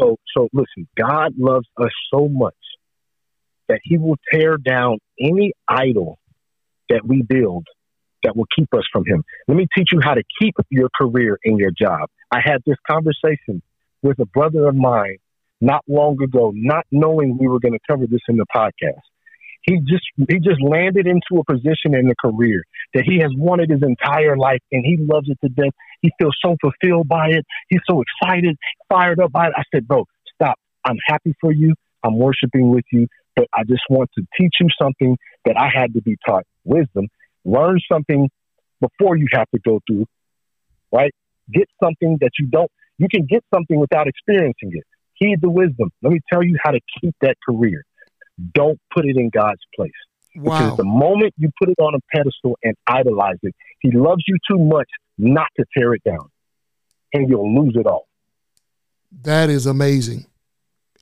[0.00, 2.54] so so listen, God loves us so much
[3.68, 6.18] that he will tear down any idol
[6.88, 7.66] that we build
[8.22, 9.22] that will keep us from him.
[9.48, 12.08] Let me teach you how to keep your career in your job.
[12.30, 13.62] I had this conversation
[14.02, 15.18] with a brother of mine
[15.60, 19.00] not long ago, not knowing we were going to cover this in the podcast.
[19.64, 23.70] He just he just landed into a position in the career that he has wanted
[23.70, 25.72] his entire life, and he loves it to death.
[26.02, 27.46] He feels so fulfilled by it.
[27.68, 28.56] He's so excited,
[28.90, 29.52] fired up by it.
[29.56, 30.58] I said, "Bro, stop!
[30.84, 31.74] I'm happy for you.
[32.02, 35.94] I'm worshiping with you, but I just want to teach you something that I had
[35.94, 36.44] to be taught.
[36.64, 37.08] Wisdom.
[37.46, 38.28] Learn something
[38.80, 40.06] before you have to go through.
[40.92, 41.12] Right?
[41.52, 42.70] Get something that you don't.
[42.98, 44.84] You can get something without experiencing it.
[45.14, 45.90] Heed the wisdom.
[46.02, 47.84] Let me tell you how to keep that career.
[48.52, 49.92] Don't put it in God's place.
[50.36, 50.58] Wow.
[50.58, 54.36] Because the moment you put it on a pedestal and idolize it, He loves you
[54.50, 56.30] too much not to tear it down.
[57.12, 58.08] And you'll lose it all.
[59.22, 60.26] That is amazing.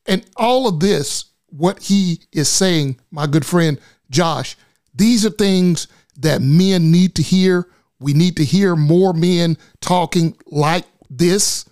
[0.06, 4.56] And all of this, what he is saying, my good friend Josh,
[4.94, 5.86] these are things
[6.18, 7.68] that men need to hear.
[7.98, 11.64] We need to hear more men talking like this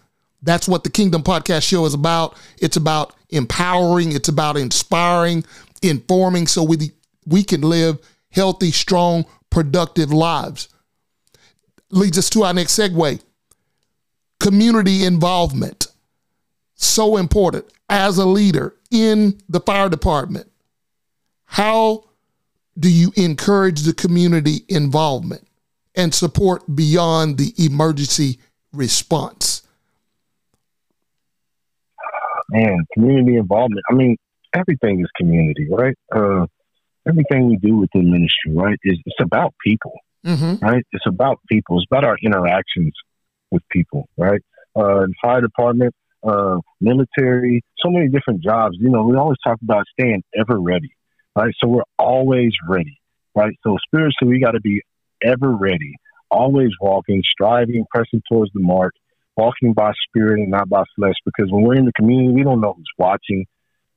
[0.42, 2.36] that's what the Kingdom Podcast Show is about.
[2.58, 5.44] It's about empowering, it's about inspiring,
[5.82, 6.92] informing so we,
[7.26, 7.98] we can live
[8.30, 10.68] healthy, strong, productive lives.
[11.90, 13.20] Leads us to our next segue
[14.38, 15.86] community involvement.
[16.74, 20.50] So important as a leader in the fire department.
[21.44, 22.04] How
[22.78, 25.46] do you encourage the community involvement
[25.94, 28.38] and support beyond the emergency
[28.72, 29.49] response?
[32.50, 33.82] Man, community involvement.
[33.90, 34.16] I mean,
[34.54, 35.96] everything is community, right?
[36.14, 36.46] Uh,
[37.08, 39.92] everything we do within ministry, right, is it's about people,
[40.24, 40.64] mm-hmm.
[40.64, 40.84] right?
[40.92, 41.78] It's about people.
[41.78, 42.92] It's about our interactions
[43.50, 44.40] with people, right?
[44.76, 48.76] Uh, fire department, uh, military, so many different jobs.
[48.78, 50.94] You know, we always talk about staying ever ready,
[51.36, 51.52] right?
[51.60, 53.00] So we're always ready,
[53.34, 53.54] right?
[53.64, 54.82] So spiritually, we got to be
[55.22, 55.96] ever ready,
[56.30, 58.94] always walking, striving, pressing towards the mark,
[59.40, 61.14] walking by spirit and not by flesh.
[61.24, 63.46] Because when we're in the community, we don't know who's watching,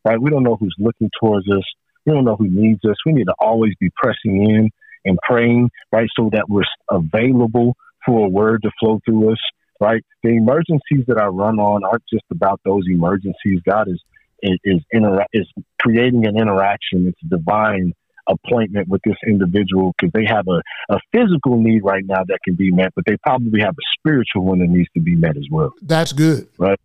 [0.06, 0.22] right?
[0.22, 1.64] We don't know who's looking towards us.
[2.06, 2.96] We don't know who needs us.
[3.06, 4.70] We need to always be pressing in
[5.06, 6.08] and praying, right?
[6.18, 7.76] So that we're available
[8.06, 9.40] for a word to flow through us,
[9.80, 10.04] right?
[10.24, 13.60] The emergencies that I run on aren't just about those emergencies.
[13.68, 14.02] God is
[14.42, 15.48] is is, inter- is
[15.82, 17.08] creating an interaction.
[17.08, 17.94] It's divine
[18.28, 20.62] appointment with this individual because they have a,
[20.94, 24.46] a physical need right now that can be met, but they probably have a spiritual
[24.46, 25.72] one that needs to be met as well.
[25.82, 26.48] That's good.
[26.58, 26.80] Right.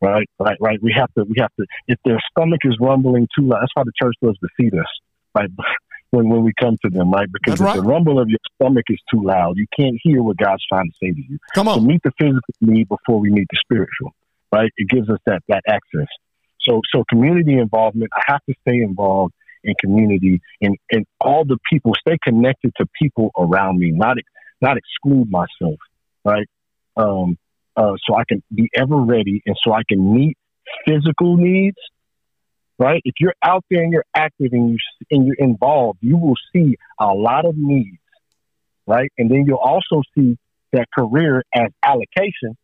[0.00, 0.82] Right, right, right.
[0.82, 1.66] We have to, we have to.
[1.86, 4.86] If their stomach is rumbling too loud, that's why the church does defeat us,
[5.34, 5.50] right?
[6.10, 7.26] When when we come to them, right?
[7.32, 10.62] Because if the rumble of your stomach is too loud, you can't hear what God's
[10.68, 11.38] trying to say to you.
[11.54, 14.12] Come on, so meet the physical need before we meet the spiritual,
[14.52, 14.70] right?
[14.76, 16.08] It gives us that that access.
[16.68, 18.10] So, so community involvement.
[18.14, 22.86] I have to stay involved and community and, and all the people, stay connected to
[23.00, 24.16] people around me, not
[24.60, 25.78] not exclude myself,
[26.24, 26.46] right?
[26.96, 27.36] Um,
[27.76, 30.36] uh, so I can be ever ready and so I can meet
[30.86, 31.78] physical needs,
[32.78, 33.00] right?
[33.04, 34.76] If you're out there and you're active and you
[35.10, 37.98] and you're involved, you will see a lot of needs,
[38.86, 39.10] right?
[39.18, 40.36] And then you'll also see
[40.72, 42.56] that career as allocation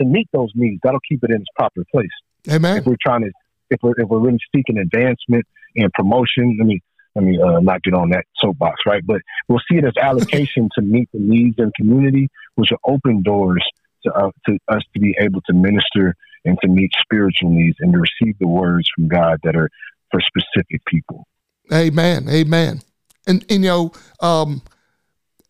[0.00, 0.80] to meet those needs.
[0.82, 2.08] That'll keep it in its proper place.
[2.50, 2.78] Amen.
[2.78, 3.32] If we're trying to,
[3.70, 6.80] if we're if we're really seeking advancement and promotion, let me
[7.14, 9.04] let me uh, not get on that soapbox, right?
[9.04, 12.94] But we'll see it as allocation to meet the needs of the community, which will
[12.94, 13.64] open doors
[14.04, 17.92] to, uh, to us to be able to minister and to meet spiritual needs and
[17.92, 19.68] to receive the words from God that are
[20.10, 21.26] for specific people.
[21.72, 22.28] Amen.
[22.28, 22.82] Amen.
[23.26, 24.62] And, and you know, um,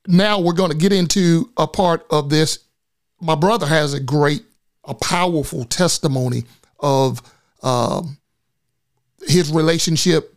[0.06, 2.60] now we're going to get into a part of this.
[3.20, 4.42] My brother has a great,
[4.84, 6.44] a powerful testimony
[6.80, 7.20] of
[7.62, 8.18] um,
[9.26, 10.34] his relationship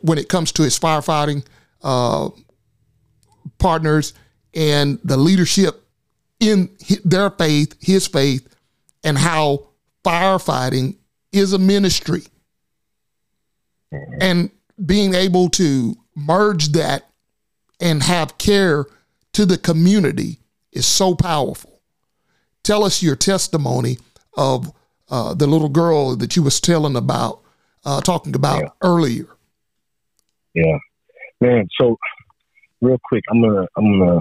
[0.00, 1.44] when it comes to his firefighting
[1.82, 2.28] uh,
[3.58, 4.14] partners
[4.54, 5.84] and the leadership
[6.40, 6.68] in
[7.04, 8.48] their faith, his faith,
[9.04, 9.68] and how
[10.04, 10.96] firefighting
[11.30, 12.22] is a ministry.
[14.20, 14.50] And
[14.84, 17.10] being able to merge that
[17.80, 18.86] and have care
[19.32, 20.40] to the community
[20.72, 21.80] is so powerful.
[22.62, 23.98] Tell us your testimony
[24.34, 24.72] of
[25.12, 27.40] uh, the little girl that you was telling about,
[27.84, 28.68] uh, talking about yeah.
[28.82, 29.28] earlier.
[30.54, 30.78] Yeah,
[31.40, 31.68] man.
[31.78, 31.98] So,
[32.80, 34.20] real quick, I'm gonna I'm gonna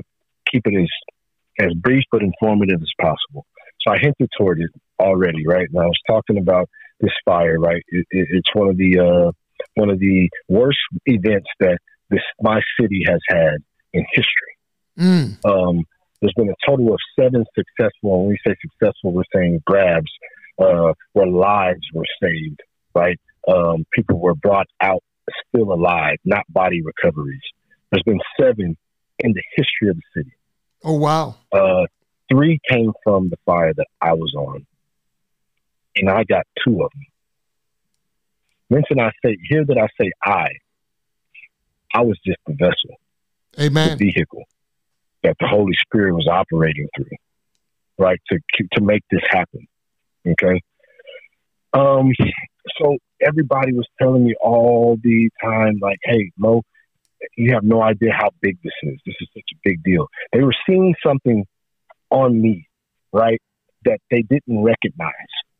[0.51, 3.45] keep it as as brief but informative as possible.
[3.79, 5.67] So I hinted toward it already, right?
[5.67, 7.81] And I was talking about this fire, right?
[7.87, 9.31] It, it, it's one of the uh,
[9.75, 13.57] one of the worst events that this my city has had
[13.93, 14.55] in history.
[14.99, 15.45] Mm.
[15.45, 15.85] Um,
[16.19, 18.19] there's been a total of seven successful.
[18.19, 20.11] When we say successful, we're saying grabs
[20.61, 22.61] uh, where lives were saved.
[22.93, 23.19] Right?
[23.47, 25.03] Um, people were brought out
[25.47, 27.41] still alive, not body recoveries.
[27.91, 28.77] There's been seven
[29.19, 30.33] in the history of the city.
[30.83, 31.35] Oh wow!
[31.51, 31.85] Uh,
[32.31, 34.65] three came from the fire that I was on,
[35.95, 37.05] and I got two of them.
[38.69, 40.47] Mention I say here that I say I.
[41.93, 42.99] I was just the vessel,
[43.59, 43.97] Amen.
[43.97, 44.43] the vehicle
[45.23, 47.17] that the Holy Spirit was operating through,
[47.97, 48.39] right to
[48.73, 49.67] to make this happen.
[50.27, 50.61] Okay.
[51.73, 52.11] Um.
[52.79, 56.61] So everybody was telling me all the time, like, "Hey, Mo,
[57.37, 58.99] you have no idea how big this is.
[59.05, 61.45] This is such a big deal." They were seeing something
[62.11, 62.67] on me,
[63.13, 63.41] right,
[63.85, 65.11] that they didn't recognize.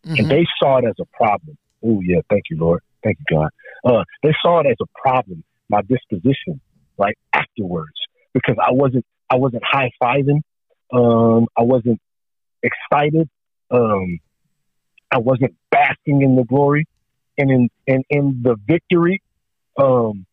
[0.06, 0.16] Mm-hmm.
[0.18, 1.58] And they saw it as a problem.
[1.84, 2.82] Oh, yeah, thank you, Lord.
[3.04, 3.50] Thank you, God.
[3.84, 6.62] Uh, they saw it as a problem, my disposition,
[6.98, 7.94] right, afterwards,
[8.34, 10.42] because I wasn't, I wasn't high fiving.
[10.94, 12.00] Um, I wasn't
[12.62, 13.30] excited.
[13.72, 14.20] Um,
[15.12, 16.88] I wasn't basking in the glory
[17.38, 19.22] and in, and in the victory.
[19.78, 20.26] Um,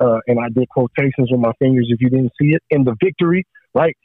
[0.00, 2.62] uh, and I did quotations with my fingers if you didn't see it.
[2.70, 3.96] In the victory, right?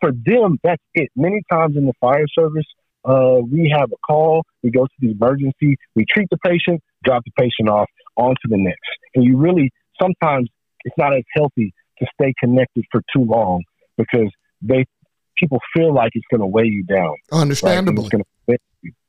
[0.00, 1.10] for them, that's it.
[1.16, 2.66] Many times in the fire service,
[3.04, 7.22] uh, we have a call, we go to the emergency, we treat the patient, drop
[7.24, 8.78] the patient off, on to the next.
[9.14, 10.48] And you really, sometimes
[10.84, 13.62] it's not as healthy to stay connected for too long
[13.96, 14.30] because
[14.62, 14.84] they
[15.36, 17.14] people feel like it's going to weigh you down.
[17.30, 18.08] Understandable.
[18.48, 18.60] Right?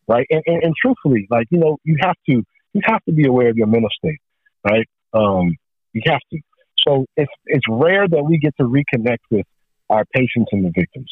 [0.10, 0.26] Right?
[0.32, 2.44] And, and, and truthfully, like, you know, you have to,
[2.74, 4.20] you have to be aware of your mental state,
[4.68, 4.88] right?
[5.14, 5.56] Um,
[5.94, 6.40] you have to.
[6.88, 9.46] So it's, it's rare that we get to reconnect with
[9.90, 11.12] our patients and the victims.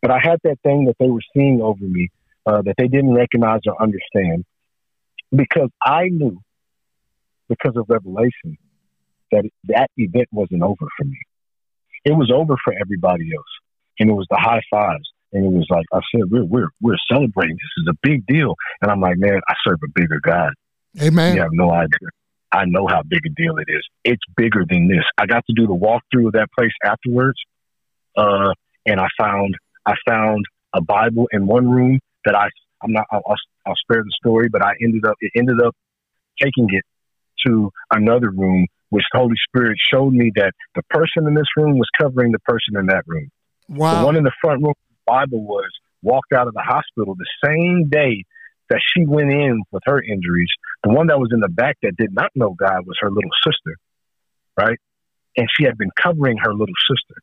[0.00, 2.10] But I had that thing that they were seeing over me
[2.46, 4.44] uh, that they didn't recognize or understand
[5.34, 6.40] because I knew,
[7.48, 8.56] because of revelation,
[9.32, 11.18] that that event wasn't over for me.
[12.04, 13.52] It was over for everybody else,
[13.98, 16.96] and it was the high fives, and it was like I said, we're we're we're
[17.10, 17.56] celebrating.
[17.56, 20.52] This is a big deal, and I'm like, man, I serve a bigger God.
[21.00, 21.34] Amen.
[21.34, 22.08] You have no idea.
[22.50, 23.86] I know how big a deal it is.
[24.04, 25.04] It's bigger than this.
[25.18, 27.38] I got to do the walkthrough of that place afterwards,
[28.16, 28.52] uh,
[28.86, 29.54] and I found
[29.86, 32.48] I found a Bible in one room that I
[32.82, 33.22] I'm not I'll,
[33.66, 35.74] I'll spare the story, but I ended up it ended up
[36.40, 36.84] taking it
[37.46, 41.78] to another room, which the Holy Spirit showed me that the person in this room
[41.78, 43.30] was covering the person in that room.
[43.68, 44.00] Wow.
[44.00, 44.74] The one in the front room,
[45.08, 45.70] Bible was
[46.02, 48.24] walked out of the hospital the same day
[48.70, 50.50] that she went in with her injuries.
[50.84, 53.30] The one that was in the back that did not know God was her little
[53.44, 53.76] sister,
[54.56, 54.78] right?
[55.36, 57.22] And she had been covering her little sister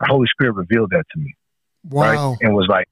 [0.00, 1.34] the Holy Spirit revealed that to me.
[1.88, 2.30] Wow.
[2.30, 2.38] Right?
[2.40, 2.88] And was like,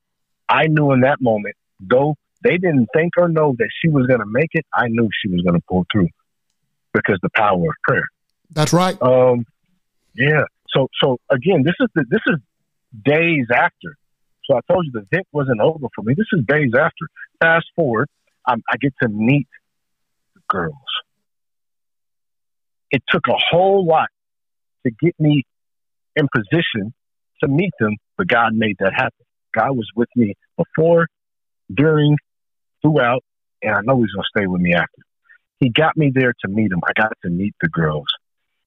[0.48, 4.20] I knew in that moment, though they didn't think or know that she was going
[4.20, 6.08] to make it, I knew she was going to pull through
[6.92, 8.06] because the power of prayer.
[8.50, 9.00] That's right.
[9.02, 9.46] Um,
[10.14, 10.44] yeah.
[10.68, 12.38] So, so again, this is the, this is
[13.02, 13.96] days after.
[14.44, 16.14] So I told you the event wasn't over for me.
[16.14, 17.08] This is days after.
[17.40, 18.08] Fast forward,
[18.46, 19.48] I'm, I get to meet
[20.34, 20.74] the girls.
[22.94, 24.08] it took a whole lot
[24.86, 25.42] to get me
[26.14, 26.94] in position
[27.42, 29.26] to meet them, but God made that happen.
[29.52, 31.08] God was with me before,
[31.74, 32.16] during,
[32.82, 33.24] throughout,
[33.62, 35.02] and I know He's going to stay with me after.
[35.58, 36.82] He got me there to meet them.
[36.86, 38.06] I got to meet the girls,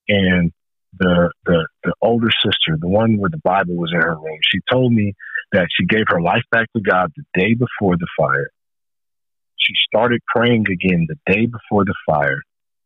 [0.09, 0.51] and
[0.97, 4.59] the the the older sister, the one where the Bible was in her room, she
[4.71, 5.13] told me
[5.51, 8.49] that she gave her life back to God the day before the fire.
[9.57, 12.41] She started praying again the day before the fire.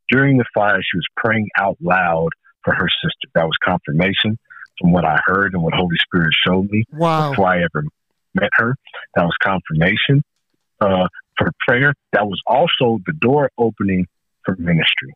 [0.09, 2.29] During the fire, she was praying out loud
[2.63, 3.29] for her sister.
[3.35, 4.37] That was confirmation
[4.79, 7.29] from what I heard and what Holy Spirit showed me wow.
[7.29, 7.85] before I ever
[8.33, 8.75] met her.
[9.15, 10.23] That was confirmation
[10.81, 11.93] uh, for prayer.
[12.13, 14.07] That was also the door opening
[14.45, 15.13] for ministry.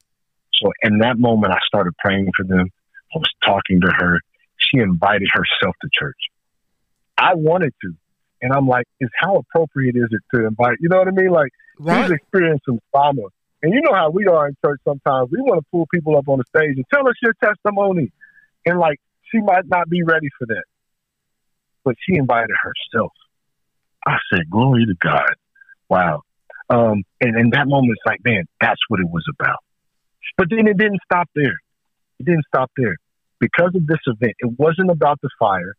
[0.61, 2.69] So in that moment, I started praying for them.
[3.15, 4.19] I was talking to her.
[4.57, 6.17] She invited herself to church.
[7.17, 7.93] I wanted to.
[8.41, 10.77] And I'm like, is how appropriate is it to invite?
[10.81, 11.29] You know what I mean?
[11.29, 12.03] Like, right.
[12.03, 13.23] she's experienced some trauma.
[13.63, 15.29] And you know how we are in church sometimes.
[15.31, 18.11] We want to pull people up on the stage and tell us your testimony.
[18.65, 18.99] And like,
[19.31, 20.63] she might not be ready for that.
[21.83, 23.11] But she invited herself.
[24.05, 25.33] I said, glory to God.
[25.89, 26.21] Wow.
[26.69, 29.59] Um, and in that moment, it's like, man, that's what it was about.
[30.37, 31.59] But then it didn't stop there.
[32.19, 32.97] It didn't stop there.
[33.39, 35.75] Because of this event, it wasn't about the fire.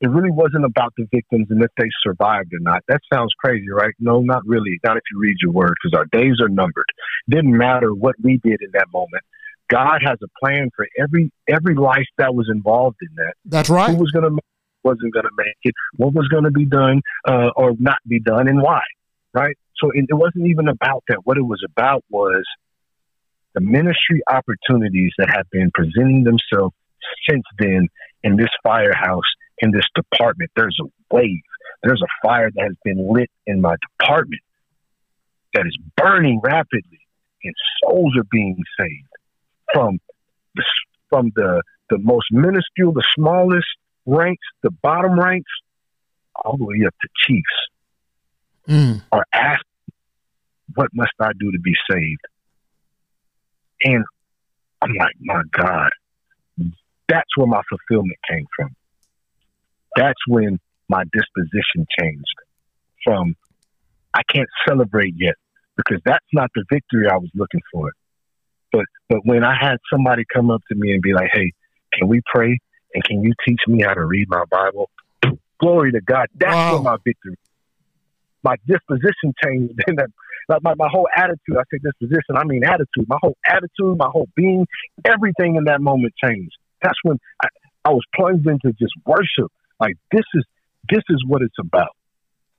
[0.00, 2.82] It really wasn't about the victims and if they survived or not.
[2.88, 3.94] That sounds crazy, right?
[3.98, 4.78] No, not really.
[4.84, 6.84] Not if you read your word, because our days are numbered.
[7.28, 9.22] It didn't matter what we did in that moment.
[9.68, 13.34] God has a plan for every every life that was involved in that.
[13.44, 13.90] That's right.
[13.90, 14.42] Who was going to
[14.84, 15.74] wasn't going to make it?
[15.96, 18.82] What was going to be done uh, or not be done, and why?
[19.32, 19.56] Right.
[19.78, 21.20] So it, it wasn't even about that.
[21.24, 22.44] What it was about was
[23.56, 26.74] the ministry opportunities that have been presenting themselves
[27.28, 27.88] since then
[28.22, 29.24] in this firehouse,
[29.58, 30.50] in this department.
[30.54, 31.40] There's a wave.
[31.82, 34.42] There's a fire that has been lit in my department
[35.54, 37.00] that is burning rapidly,
[37.44, 39.08] and souls are being saved
[39.72, 39.98] from
[40.54, 40.64] the
[41.08, 43.66] from the the most minuscule, the smallest
[44.04, 45.50] ranks, the bottom ranks,
[46.44, 47.56] all the way up to chiefs,
[48.68, 49.02] mm.
[49.12, 49.64] are asked,
[50.74, 52.20] "What must I do to be saved?"
[53.84, 54.04] And
[54.82, 55.90] I'm like, my God,
[57.08, 58.70] that's where my fulfillment came from.
[59.96, 60.58] That's when
[60.88, 62.34] my disposition changed
[63.04, 63.34] from
[64.14, 65.34] I can't celebrate yet
[65.76, 67.90] because that's not the victory I was looking for.
[68.72, 71.52] But but when I had somebody come up to me and be like, "Hey,
[71.92, 72.58] can we pray
[72.94, 74.90] and can you teach me how to read my Bible?"
[75.60, 76.26] Glory to God.
[76.34, 76.72] That's wow.
[76.72, 77.36] where my victory.
[78.46, 80.08] My disposition changed in that
[80.48, 83.08] like my, my whole attitude, I say disposition, I mean attitude.
[83.08, 84.64] My whole attitude, my whole being,
[85.04, 86.54] everything in that moment changed.
[86.80, 87.48] That's when I,
[87.84, 89.50] I was plunged into just worship.
[89.80, 90.44] Like this is
[90.88, 91.96] this is what it's about.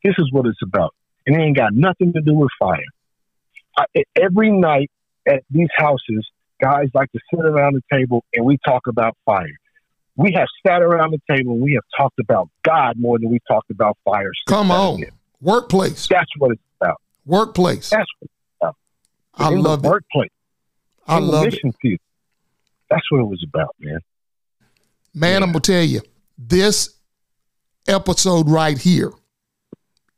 [0.03, 0.93] This is what it's about.
[1.25, 2.91] And it ain't got nothing to do with fire.
[3.77, 3.85] I,
[4.17, 4.91] every night
[5.25, 6.27] at these houses,
[6.61, 9.57] guys like to sit around the table and we talk about fire.
[10.17, 13.39] We have sat around the table and we have talked about God more than we
[13.47, 14.31] talked about fire.
[14.47, 15.05] Come on.
[15.41, 16.07] Workplace.
[16.07, 17.01] That's what it's about.
[17.25, 17.89] Workplace.
[17.89, 18.75] That's what it's about.
[19.35, 19.87] I love it.
[19.87, 20.31] Workplace.
[21.07, 21.99] I love it.
[22.89, 23.99] That's what it was about, man.
[25.13, 25.45] Man, yeah.
[25.45, 26.01] I'm gonna tell you,
[26.37, 26.95] this
[27.87, 29.11] episode right here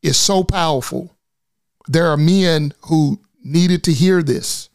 [0.01, 1.15] is so powerful.
[1.87, 4.69] There are men who needed to hear this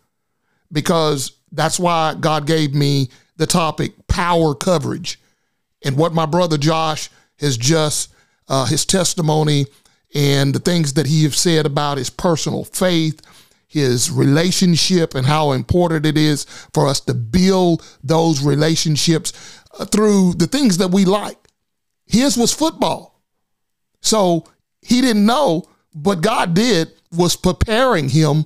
[0.73, 5.21] because that's why God gave me the topic power coverage.
[5.85, 8.13] And what my brother Josh has just,
[8.49, 9.67] uh, his testimony
[10.15, 13.21] and the things that he has said about his personal faith,
[13.67, 20.35] his relationship, and how important it is for us to build those relationships uh, through
[20.35, 21.39] the things that we like.
[22.07, 23.21] His was football.
[24.01, 24.45] So
[24.83, 28.45] he didn't know, but God did, was preparing him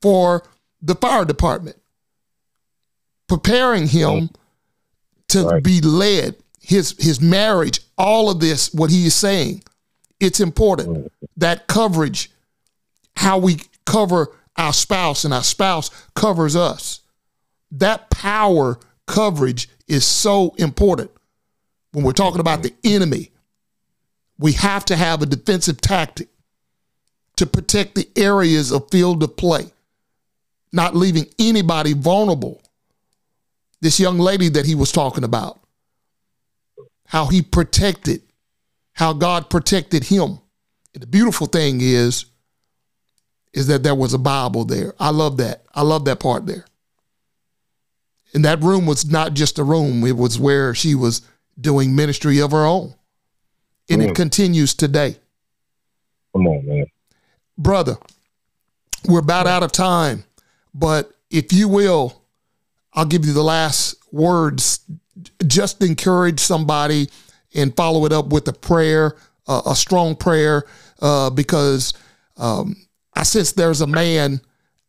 [0.00, 0.44] for
[0.80, 1.76] the fire department,
[3.28, 4.30] preparing him
[5.28, 5.62] to right.
[5.62, 9.62] be led, his his marriage, all of this, what he is saying
[10.22, 12.30] it's important that coverage,
[13.16, 17.00] how we cover our spouse and our spouse covers us.
[17.72, 21.10] That power coverage is so important.
[21.90, 23.32] When we're talking about the enemy,
[24.38, 26.28] we have to have a defensive tactic
[27.36, 29.66] to protect the areas of field of play,
[30.72, 32.62] not leaving anybody vulnerable.
[33.80, 35.58] This young lady that he was talking about,
[37.06, 38.22] how he protected
[38.92, 40.38] how God protected him.
[40.94, 42.26] And the beautiful thing is,
[43.52, 44.94] is that there was a Bible there.
[44.98, 45.64] I love that.
[45.74, 46.64] I love that part there.
[48.34, 51.22] And that room was not just a room, it was where she was
[51.60, 52.94] doing ministry of her own.
[53.90, 54.08] And mm.
[54.08, 55.16] it continues today.
[56.32, 56.86] Come on, man.
[57.58, 57.98] Brother,
[59.06, 60.24] we're about out of time,
[60.72, 62.22] but if you will,
[62.94, 64.80] I'll give you the last words.
[65.46, 67.10] Just encourage somebody
[67.54, 70.64] and follow it up with a prayer, uh, a strong prayer,
[71.00, 71.94] uh, because
[72.36, 72.76] um,
[73.14, 74.40] I sense there's a man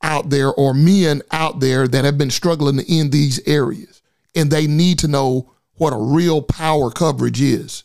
[0.01, 4.01] out there or men out there that have been struggling in these areas,
[4.35, 7.83] and they need to know what a real power coverage is.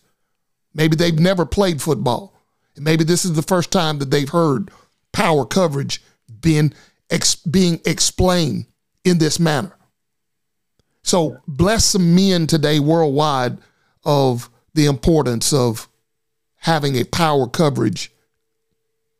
[0.74, 2.34] Maybe they've never played football.
[2.76, 4.70] And maybe this is the first time that they've heard
[5.12, 6.02] power coverage
[6.40, 6.72] being
[7.10, 8.66] ex- being explained
[9.04, 9.76] in this manner.
[11.02, 13.58] So bless some men today worldwide
[14.04, 15.88] of the importance of
[16.54, 18.12] having a power coverage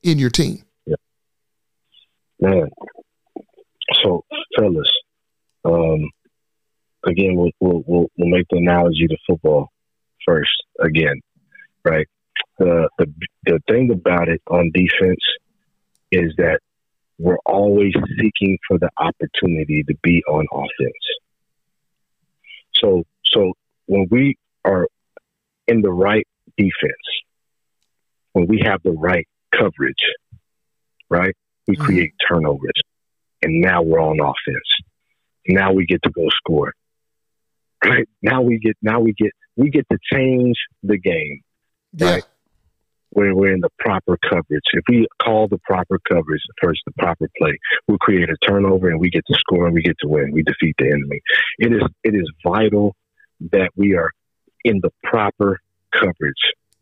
[0.04, 0.62] in your team.
[0.86, 0.94] Yeah.
[2.38, 2.68] Man.
[4.04, 4.24] So
[4.56, 4.88] fellas,
[5.64, 6.08] um,
[7.04, 9.72] again we'll, we'll, we'll make the analogy to football
[10.24, 11.20] first again,
[11.84, 12.06] right?
[12.60, 12.88] The
[13.44, 15.24] the thing about it on defense
[16.12, 16.60] is that
[17.18, 21.04] we're always seeking for the opportunity to be on offense.
[22.74, 23.54] So, so
[23.86, 24.86] when we are
[25.68, 26.72] in the right defense,
[28.32, 29.94] when we have the right coverage,
[31.08, 31.34] right,
[31.66, 31.84] we mm-hmm.
[31.84, 32.80] create turnovers,
[33.42, 34.68] and now we're on offense.
[35.46, 36.72] Now we get to go score.
[37.84, 41.42] Right now we get now we get we get to change the game.
[41.98, 42.16] Right.
[42.16, 42.20] Yeah
[43.10, 44.62] when we're in the proper coverage.
[44.72, 49.00] If we call the proper coverage first, the proper play, we'll create a turnover and
[49.00, 50.32] we get to score and we get to win.
[50.32, 51.20] We defeat the enemy.
[51.58, 52.94] It is it is vital
[53.52, 54.10] that we are
[54.64, 55.60] in the proper
[55.92, 56.34] coverage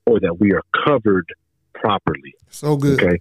[0.07, 1.27] or that we are covered
[1.75, 2.35] properly.
[2.51, 3.03] So good.
[3.03, 3.21] Okay.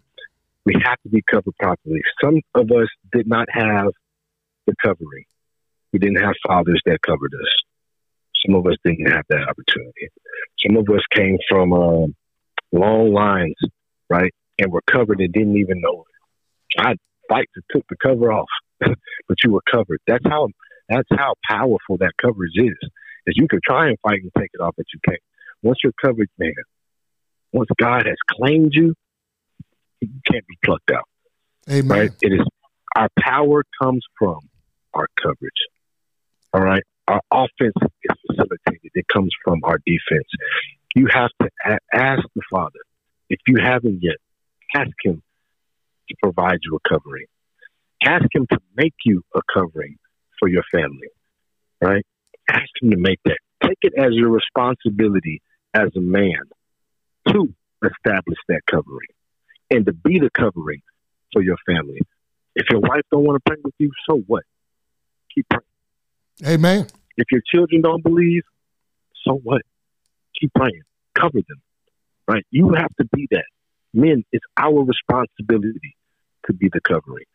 [0.66, 2.02] We have to be covered properly.
[2.24, 3.92] Some of us did not have
[4.66, 5.26] the covering.
[5.94, 7.50] We didn't have fathers that covered us.
[8.46, 10.10] Some of us didn't have that opportunity.
[10.66, 12.16] Some of us came from um,
[12.72, 13.56] long lines,
[14.10, 14.34] right?
[14.60, 16.82] And were covered and didn't even know it.
[16.82, 16.98] I'd
[17.30, 18.48] fight to took the cover off,
[18.80, 20.00] but you were covered.
[20.08, 20.50] That's how
[20.90, 22.90] that's how powerful that coverage is.
[23.28, 25.20] Is you can try and fight and take it off, but you can't.
[25.64, 26.54] Once you're covered, man,
[27.52, 28.94] once God has claimed you,
[30.02, 31.08] you can't be plucked out.
[31.70, 31.98] Amen.
[31.98, 32.12] Right?
[32.22, 32.46] It is
[32.96, 34.40] our power comes from
[34.94, 35.52] our coverage.
[36.54, 36.84] All right.
[37.08, 38.92] Our offense is facilitated.
[38.94, 40.28] It comes from our defense
[40.96, 42.80] you have to a- ask the Father.
[43.30, 44.16] If you haven't yet,
[44.76, 45.22] ask Him
[46.10, 47.26] to provide you a covering.
[48.04, 49.98] Ask Him to make you a covering
[50.40, 51.10] for your family,
[51.82, 52.06] right?
[52.50, 53.38] Ask Him to make that.
[53.64, 55.42] Take it as your responsibility
[55.74, 56.42] as a man
[57.30, 59.08] to establish that covering
[59.72, 60.82] and to be the covering
[61.34, 62.02] for your family.
[62.56, 64.44] If your wife don't want to pray with you, so what?
[65.34, 66.56] Keep praying.
[66.56, 66.88] Amen.
[67.18, 68.44] If your children don't believe,
[69.26, 69.62] so what?
[70.40, 70.84] keep praying.
[71.18, 71.62] Cover them.
[72.28, 72.46] Right?
[72.52, 73.46] You have to be that.
[73.94, 75.96] Men, it's our responsibility
[76.48, 77.26] to be the covering.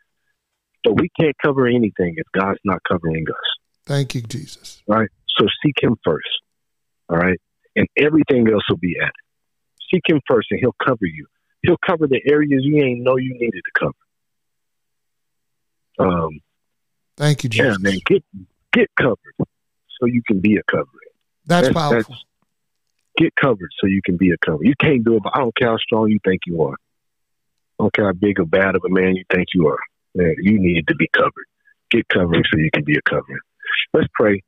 [0.87, 3.50] So we can't cover anything if God's not covering us.
[3.87, 4.83] Thank you, Jesus.
[4.87, 5.09] Right?
[5.39, 6.29] So seek Him first.
[7.09, 7.39] All right?
[7.77, 9.13] And everything else will be added.
[9.93, 11.27] Seek Him first and He'll cover you.
[11.63, 13.95] He'll cover the areas you ain't know you needed to cover.
[15.99, 16.41] Um,
[17.17, 17.79] Thank you, Jesus.
[17.83, 18.25] Yeah, man, get
[18.73, 20.89] get covered so you can be a covering.
[21.45, 22.15] That's, that's powerful.
[22.15, 22.25] That's,
[23.19, 24.61] Get covered so you can be a cover.
[24.63, 26.73] You can't do it, but I don't care how strong you think you are.
[26.73, 29.79] I don't care how big or bad of a man you think you are.
[30.15, 31.47] Man, you need to be covered.
[31.91, 33.41] Get covered so you can be a covering.
[33.93, 34.43] Let's pray.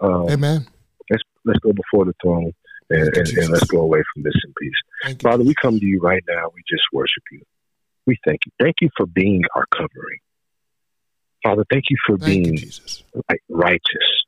[0.00, 0.66] Um, Amen.
[1.10, 2.52] Let's let's go before the throne
[2.90, 4.72] and, and, and let's go away from this in peace.
[5.04, 5.48] Thank Father, you.
[5.48, 6.50] we come to you right now.
[6.54, 7.42] We just worship you.
[8.06, 8.52] We thank you.
[8.60, 10.18] Thank you for being our covering.
[11.42, 14.24] Father, thank you for thank being you, righteous.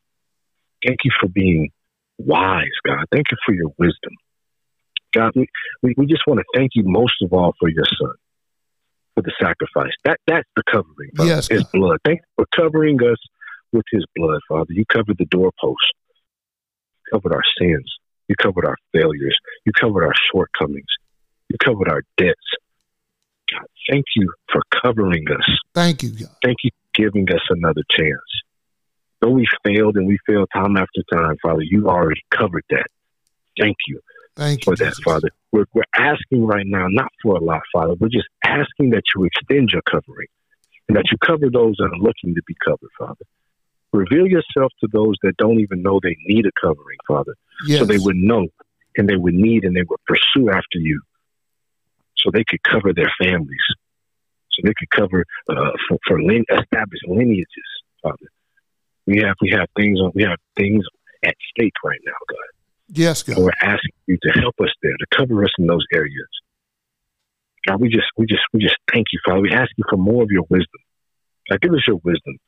[0.87, 1.71] Thank you for being
[2.19, 3.05] wise, God.
[3.11, 4.13] Thank you for your wisdom.
[5.13, 5.49] God, we,
[5.83, 8.15] we, we just want to thank you most of all for your son,
[9.15, 9.93] for the sacrifice.
[10.05, 11.99] That That's the covering, Father, yes, his blood.
[12.05, 13.19] Thank you for covering us
[13.73, 14.73] with his blood, Father.
[14.73, 15.93] You covered the doorpost.
[17.07, 17.93] You covered our sins.
[18.29, 19.37] You covered our failures.
[19.67, 20.91] You covered our shortcomings.
[21.49, 22.37] You covered our debts.
[23.53, 25.59] God, thank you for covering us.
[25.75, 26.37] Thank you, God.
[26.45, 28.21] Thank you for giving us another chance
[29.21, 32.87] though we failed and we failed time after time, Father, you already covered that.
[33.59, 34.01] Thank you.
[34.37, 35.05] Thank You for you, that, Jesus.
[35.05, 35.31] Father.
[35.53, 37.95] We're, we're asking right now, not for a lot, Father.
[37.99, 40.29] We're just asking that you extend your covering
[40.89, 43.25] and that you cover those that are looking to be covered, Father.
[43.93, 47.35] Reveal yourself to those that don't even know they need a covering, Father.
[47.67, 47.81] Yes.
[47.81, 48.47] So they would know
[48.97, 51.01] and they would need and they would pursue after you
[52.17, 53.59] so they could cover their families,
[54.53, 57.47] so they could cover uh, for, for lin- established lineages,
[58.03, 58.17] Father.
[59.07, 60.85] We have we have things we have things
[61.25, 62.99] at stake right now, God.
[62.99, 63.39] Yes, God.
[63.39, 66.29] We're asking you to help us there, to cover us in those areas.
[67.67, 69.41] God, we just we just we just thank you, Father.
[69.41, 70.81] We ask you for more of your wisdom.
[71.49, 72.39] God, give us your wisdom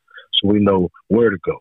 [0.43, 1.59] so we know where to go,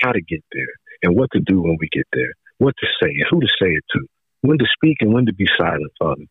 [0.00, 0.66] how to get there,
[1.02, 3.68] and what to do when we get there, what to say and who to say
[3.68, 4.06] it to,
[4.42, 6.24] when to speak and when to be silent, Father.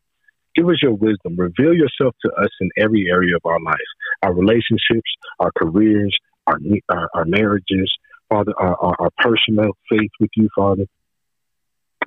[0.55, 1.36] Give us your wisdom.
[1.38, 3.75] Reveal yourself to us in every area of our life,
[4.23, 6.15] our relationships, our careers,
[6.47, 6.57] our
[6.89, 7.91] our, our marriages,
[8.29, 10.86] Father, our, our, our personal faith with you, Father.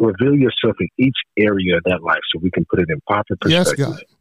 [0.00, 3.36] Reveal yourself in each area of that life so we can put it in proper
[3.40, 3.78] perspective.
[3.78, 4.17] Yes, God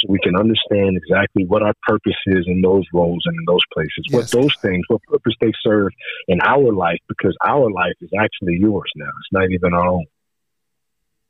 [0.00, 3.60] so we can understand exactly what our purpose is in those roles and in those
[3.72, 4.12] places, yes.
[4.12, 5.90] what those things, what purpose they serve
[6.28, 9.06] in our life, because our life is actually yours now.
[9.06, 10.06] It's not even our own.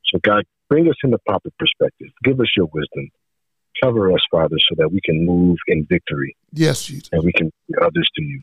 [0.05, 2.07] So, God, bring us into proper perspective.
[2.23, 3.09] Give us your wisdom.
[3.83, 6.35] Cover us, Father, so that we can move in victory.
[6.53, 7.09] Yes, Jesus.
[7.11, 8.41] And we can bring others to you.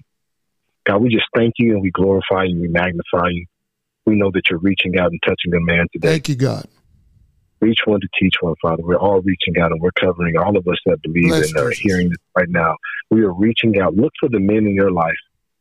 [0.85, 3.47] God, we just thank you and we glorify you, we magnify you.
[4.07, 6.09] We know that you're reaching out and touching a man today.
[6.09, 6.67] Thank you, God
[7.61, 8.83] reach one to teach one, Father.
[8.83, 11.71] We're all reaching out and we're covering all of us that believe Bless and are
[11.71, 12.77] hearing this right now.
[13.11, 13.95] We are reaching out.
[13.95, 15.17] Look for the men in your life.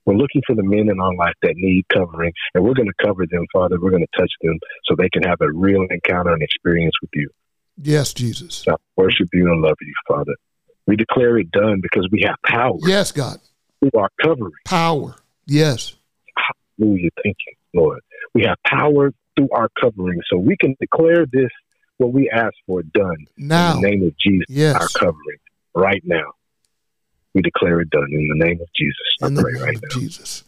[0.06, 3.06] We're looking for the men in our life that need covering, and we're going to
[3.06, 3.78] cover them, Father.
[3.80, 7.10] We're going to touch them so they can have a real encounter and experience with
[7.14, 7.30] you.
[7.82, 8.64] Yes, Jesus.
[8.70, 10.34] I worship you and love you, Father.
[10.88, 12.78] We declare it done because we have power.
[12.84, 13.40] Yes, God.
[13.82, 14.54] Through our covering.
[14.64, 15.16] Power.
[15.46, 15.94] Yes.
[16.78, 17.10] Hallelujah.
[17.22, 18.00] Thank you, Lord.
[18.34, 20.22] We have power through our covering.
[20.30, 21.50] So we can declare this
[21.98, 23.76] what we ask for done now.
[23.76, 24.76] in the name of Jesus, yes.
[24.76, 25.40] our covering
[25.76, 26.34] right now.
[27.34, 28.98] We declare it done in the name of Jesus.
[29.22, 30.00] In I pray right now.
[30.00, 30.44] Jesus.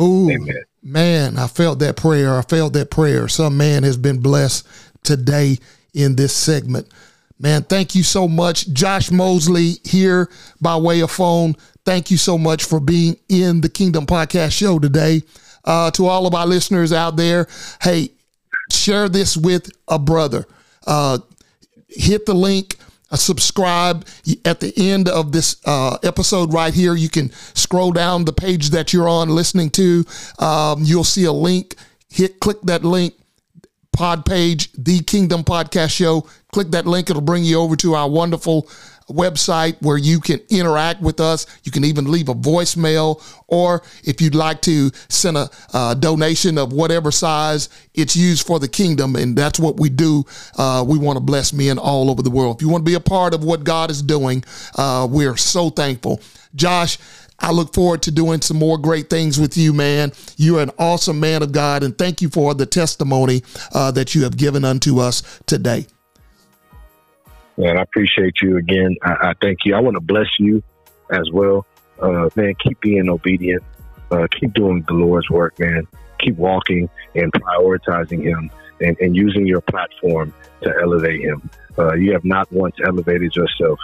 [0.00, 0.64] Ooh, Amen.
[0.82, 2.36] man, I felt that prayer.
[2.36, 3.28] I felt that prayer.
[3.28, 4.66] Some man has been blessed
[5.04, 5.58] today
[5.92, 6.88] in this segment.
[7.38, 8.68] Man, thank you so much.
[8.72, 11.54] Josh Mosley here by way of phone.
[11.84, 15.22] Thank you so much for being in the Kingdom Podcast Show today.
[15.64, 17.46] Uh, to all of our listeners out there,
[17.80, 18.10] hey,
[18.70, 20.46] share this with a brother.
[20.86, 21.18] Uh,
[21.88, 22.76] hit the link,
[23.10, 24.06] uh, subscribe.
[24.44, 28.70] At the end of this uh, episode right here, you can scroll down the page
[28.70, 30.04] that you're on listening to.
[30.38, 31.76] Um, you'll see a link.
[32.10, 33.14] Hit click that link.
[33.92, 36.26] Pod page, the Kingdom Podcast Show.
[36.52, 37.10] Click that link.
[37.10, 38.68] It'll bring you over to our wonderful
[39.08, 41.46] website where you can interact with us.
[41.64, 45.50] You can even leave a voicemail, or if you'd like to send a,
[45.98, 50.24] donation of whatever size, it's used for the kingdom, and that's what we do.
[50.56, 52.56] Uh, we want to bless men all over the world.
[52.56, 54.44] If you want to be a part of what God is doing,
[54.76, 56.20] uh, we're so thankful.
[56.54, 56.98] Josh,
[57.38, 60.12] I look forward to doing some more great things with you, man.
[60.36, 63.42] You're an awesome man of God, and thank you for the testimony
[63.72, 65.86] uh, that you have given unto us today.
[67.56, 68.96] Man, I appreciate you again.
[69.02, 69.74] I, I thank you.
[69.74, 70.62] I want to bless you
[71.10, 71.66] as well.
[72.00, 73.62] Uh, man, keep being obedient.
[74.10, 75.86] Uh, keep doing the Lord's work, man.
[76.18, 78.50] Keep walking and prioritizing Him
[78.80, 81.48] and, and using your platform to elevate Him.
[81.78, 83.78] Uh, you have not once elevated yourself,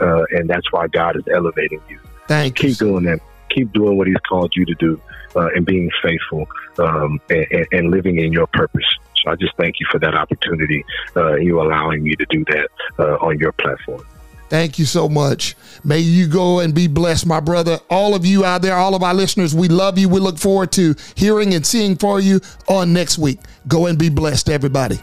[0.00, 1.98] uh, and that's why God is elevating you.
[2.26, 2.70] Thank keep you.
[2.70, 3.20] Keep doing that.
[3.50, 5.00] Keep doing what He's called you to do
[5.34, 6.46] uh, and being faithful
[6.78, 8.86] um, and, and living in your purpose.
[9.28, 12.68] So I just thank you for that opportunity, uh, you allowing me to do that
[12.98, 14.02] uh, on your platform.
[14.48, 15.54] Thank you so much.
[15.84, 17.78] May you go and be blessed, my brother.
[17.90, 20.08] All of you out there, all of our listeners, we love you.
[20.08, 23.40] We look forward to hearing and seeing for you on next week.
[23.66, 24.96] Go and be blessed, everybody.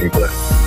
[0.00, 0.63] Be blessed.